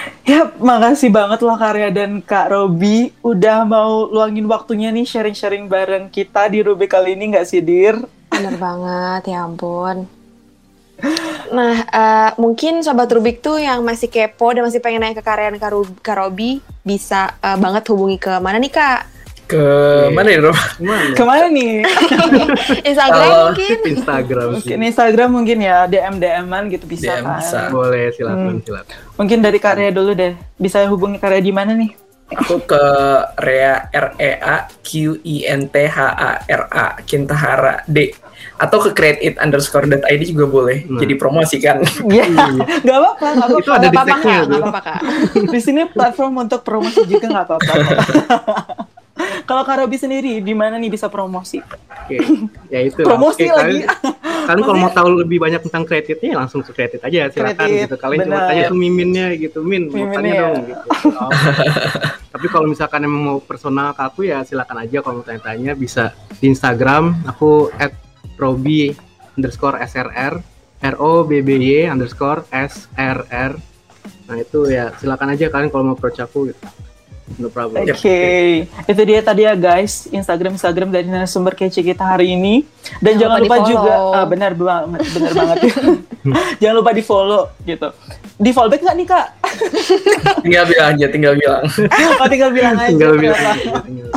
[0.26, 6.10] Ya, makasih banget loh Karya dan Kak Robi udah mau luangin waktunya nih sharing-sharing bareng
[6.10, 8.02] kita di Ruby kali ini nggak sih, Dir?
[8.34, 10.10] Bener banget, ya ampun.
[11.52, 15.52] Nah, eh, mungkin Sobat Rubik tuh yang masih kepo dan masih pengen nanya ke Karya
[15.52, 15.60] dan
[16.02, 19.15] Kak Robi, bisa eh, banget hubungi ke mana nih Kak?
[19.46, 19.64] Ke
[20.10, 20.58] mana ya Rob?
[21.14, 21.86] Ke mana nih?
[22.90, 23.78] Instagram Kalau mungkin?
[23.86, 24.54] Instagram sih.
[24.58, 27.38] Mungkin Instagram mungkin ya, DM-DM-an gitu bisa DM kan.
[27.38, 27.60] bisa.
[27.70, 28.94] Boleh silakan silakan.
[29.14, 30.34] Mungkin dari Karya dulu deh.
[30.58, 31.94] Bisa hubungi Karya di mana nih?
[32.26, 32.82] Aku ke
[33.38, 38.10] Rea R E A Q I N T H A R A Kintahara D
[38.56, 41.00] atau ke create it underscore id juga boleh Nah.
[41.00, 42.24] jadi promosi kan Iya,
[42.82, 43.60] nggak apa-apa, nggak apa-apa.
[43.60, 44.98] Itu ada di apa-apa apa-apa Kak.
[45.52, 47.72] Di sini platform untuk promosi juga nggak apa-apa.
[49.46, 51.62] Kalau Kak Robi sendiri, di mana nih bisa promosi?
[51.62, 52.18] Oke,
[52.66, 53.06] ya itu.
[53.06, 53.86] Promosi Oke, lagi.
[53.86, 57.66] Kalian, kalian kalau mau tahu lebih banyak tentang kreditnya ya langsung ke kredit aja silakan
[57.66, 57.96] Kredit, gitu.
[57.98, 58.48] Kalian coba benar.
[58.50, 60.42] tanya tuh miminnya gitu, min, mau tanya ya.
[60.42, 60.86] dong gitu.
[61.14, 61.30] Oh.
[62.34, 66.10] Tapi kalau misalkan emang mau personal ke aku ya silakan aja kalau mau tanya-tanya bisa
[66.42, 67.70] di Instagram aku
[68.36, 68.92] @robi
[69.38, 70.34] underscore srr
[70.82, 73.50] r o b b y underscore srr.
[74.26, 76.66] Nah itu ya silakan aja kalian kalau mau approach aku gitu.
[77.34, 77.82] No problem.
[77.90, 78.20] Oke,
[78.70, 82.62] itu dia tadi ya guys, Instagram Instagram dari narasumber kece kita hari ini.
[83.02, 85.58] Dan jangan, Jangan lupa lupa juga, ah, benar banget, benar banget.
[86.62, 87.88] jangan lupa di follow gitu.
[88.38, 89.26] Di follow back nggak nih kak?
[90.46, 91.62] tinggal bilang aja tinggal bilang
[92.22, 92.94] Oh, tinggal bilang aja.
[92.94, 94.10] Tinggal bilang aja, tinggal.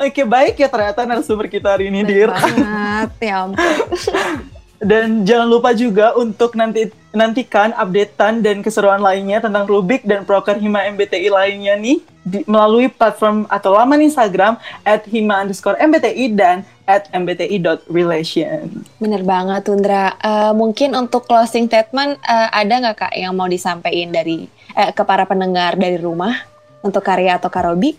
[0.00, 2.32] Oke baik ya ternyata narasumber kita hari ini Dir.
[2.32, 4.59] banget, ya ampun.
[4.80, 10.56] Dan jangan lupa juga untuk nanti nantikan updatean dan keseruan lainnya tentang Rubik dan proker
[10.56, 16.62] Hima MBTI lainnya nih di- melalui platform atau laman Instagram at hima underscore MBTI dan
[16.84, 18.66] at mbti.relation.
[18.98, 20.14] Bener banget Tundra.
[20.18, 25.02] Eh, mungkin untuk closing statement eh, ada nggak kak yang mau disampaikan dari eh, ke
[25.06, 26.34] para pendengar dari rumah
[26.82, 27.96] untuk karya atau Karobi?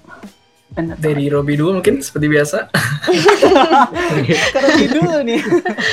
[0.72, 0.95] Bener.
[0.95, 2.72] dari Robi dulu mungkin seperti biasa
[4.55, 5.41] Karena dulu nih.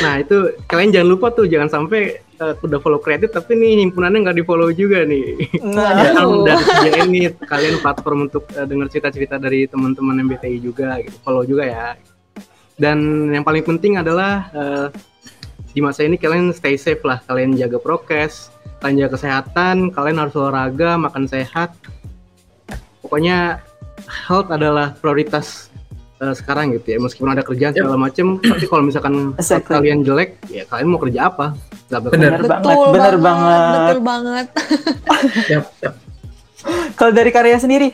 [0.06, 0.36] Nah itu
[0.70, 4.44] kalian jangan lupa tuh jangan sampai eh, udah follow kredit tapi nih himpunannya nggak di
[4.46, 5.50] follow juga nih.
[5.66, 6.46] Nah, Ya, Aduh.
[6.46, 6.62] dan
[7.10, 11.86] ini kalian platform untuk eh, dengar cerita-cerita dari teman-teman MBTI juga gitu follow juga ya.
[12.78, 14.86] Dan yang paling penting adalah eh,
[15.74, 20.34] di masa ini kalian stay safe lah kalian jaga prokes kalian jaga kesehatan kalian harus
[20.38, 21.74] olahraga makan sehat
[23.02, 23.62] pokoknya
[24.06, 25.68] health adalah prioritas
[26.18, 29.74] uh, sekarang gitu ya meskipun ada kerjaan segala macem tapi kalau misalkan Exactly.
[29.74, 31.56] kalian jelek ya kalian mau kerja apa
[31.88, 32.36] Gak Bener.
[32.36, 33.72] Bener banget, Betul bener banget, banget.
[33.72, 34.46] betul banget.
[35.56, 35.94] Yap, yap.
[37.00, 37.88] Kalau dari karya sendiri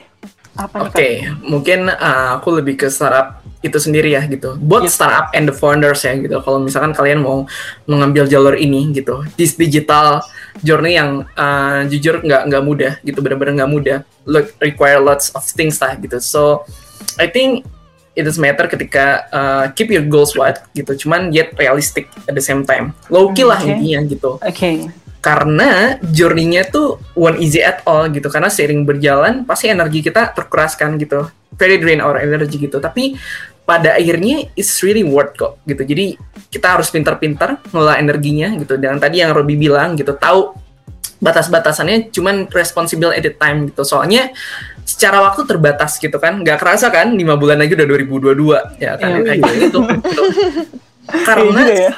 [0.55, 1.09] apa nih Oke,
[1.47, 4.59] mungkin uh, aku lebih ke startup itu sendiri ya gitu.
[4.59, 4.95] Buat Yep.
[4.95, 6.43] startup and the founders ya gitu.
[6.43, 7.47] Kalau misalkan kalian mau
[7.87, 10.19] mengambil jalur ini gitu, this digital
[10.63, 13.99] journey yang uh, jujur nggak nggak mudah gitu, benar-benar nggak mudah.
[14.29, 16.21] Look, require lots of things lah gitu.
[16.21, 16.69] So,
[17.19, 17.67] I think
[18.15, 22.45] it does matter ketika uh, keep your goals wide gitu, cuman yet realistic at the
[22.45, 22.95] same time.
[23.11, 23.69] Low key lah Oke.
[23.75, 24.71] intinya gitu Oke.
[25.25, 31.01] karena journey-nya tuh one easy at all gitu karena seiring berjalan pasti energi kita terkuraskan
[31.01, 33.17] gitu very drain our energy gitu tapi
[33.65, 36.21] pada akhirnya it's really worth kok gitu jadi
[36.53, 40.53] kita harus pintar-pintar ngelola energinya gitu dan tadi yang Robi bilang gitu tahu
[41.19, 44.31] batas-batasannya cuman responsible at the time gitu soalnya
[44.85, 49.09] secara waktu terbatas gitu kan nggak kerasa kan lima bulan lagi udah 2022 ya kan
[49.09, 50.23] Iya, kayak gitu, gitu.
[51.25, 51.93] Karena juga ya.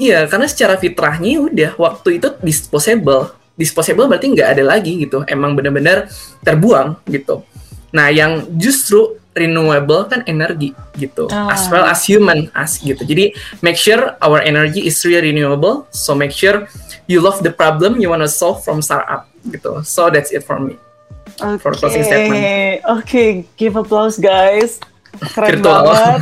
[0.00, 3.36] Iya, karena secara fitrahnya udah waktu itu disposable.
[3.52, 5.22] Disposable berarti nggak ada lagi gitu.
[5.28, 6.08] Emang benar-benar
[6.40, 7.44] terbuang gitu.
[7.90, 11.30] Nah, yang justru renewable kan energi gitu.
[11.30, 11.54] Ah.
[11.54, 13.02] As well as human as gitu.
[13.06, 15.86] Jadi make sure our energy is really renewable.
[15.94, 16.66] So make sure
[17.06, 19.86] you love the problem you wanna solve from startup gitu.
[19.86, 20.76] So that's it for me.
[21.40, 22.84] For closing statement.
[22.84, 23.24] Oke, oke,
[23.56, 24.82] give applause guys.
[25.18, 25.82] Keren Virtual.
[25.82, 26.20] banget.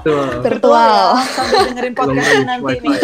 [0.46, 0.98] Virtual.
[1.14, 2.98] ya, sambil dengerin podcastnya nanti nih.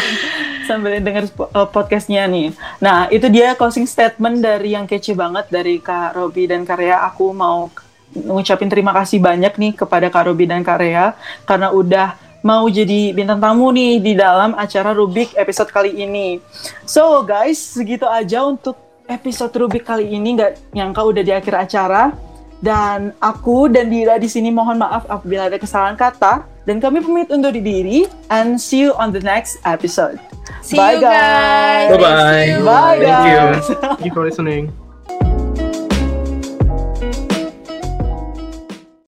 [0.70, 2.54] Sambil denger uh, podcastnya nih.
[2.78, 7.02] Nah, itu dia closing statement dari yang kece banget dari Kak Robi dan Karya.
[7.10, 7.66] Aku mau
[8.14, 13.38] ngucapin terima kasih banyak nih kepada Kak Robi dan Karya karena udah mau jadi bintang
[13.38, 16.40] tamu nih di dalam acara Rubik episode kali ini.
[16.88, 18.78] So guys, segitu aja untuk
[19.10, 20.38] episode Rubik kali ini.
[20.40, 22.29] Nggak nyangka udah di akhir acara.
[22.60, 26.44] Dan aku dan Dira di sini mohon maaf apabila ada kesalahan kata.
[26.68, 28.04] Dan kami pamit undur diri.
[28.28, 30.20] And see you on the next episode.
[30.60, 31.88] See Bye, you guys.
[31.88, 31.90] guys.
[31.96, 32.44] Bye-bye.
[32.44, 32.60] See you.
[32.64, 33.36] Bye Thank you.
[33.36, 33.64] guys.
[33.96, 34.68] Thank you for listening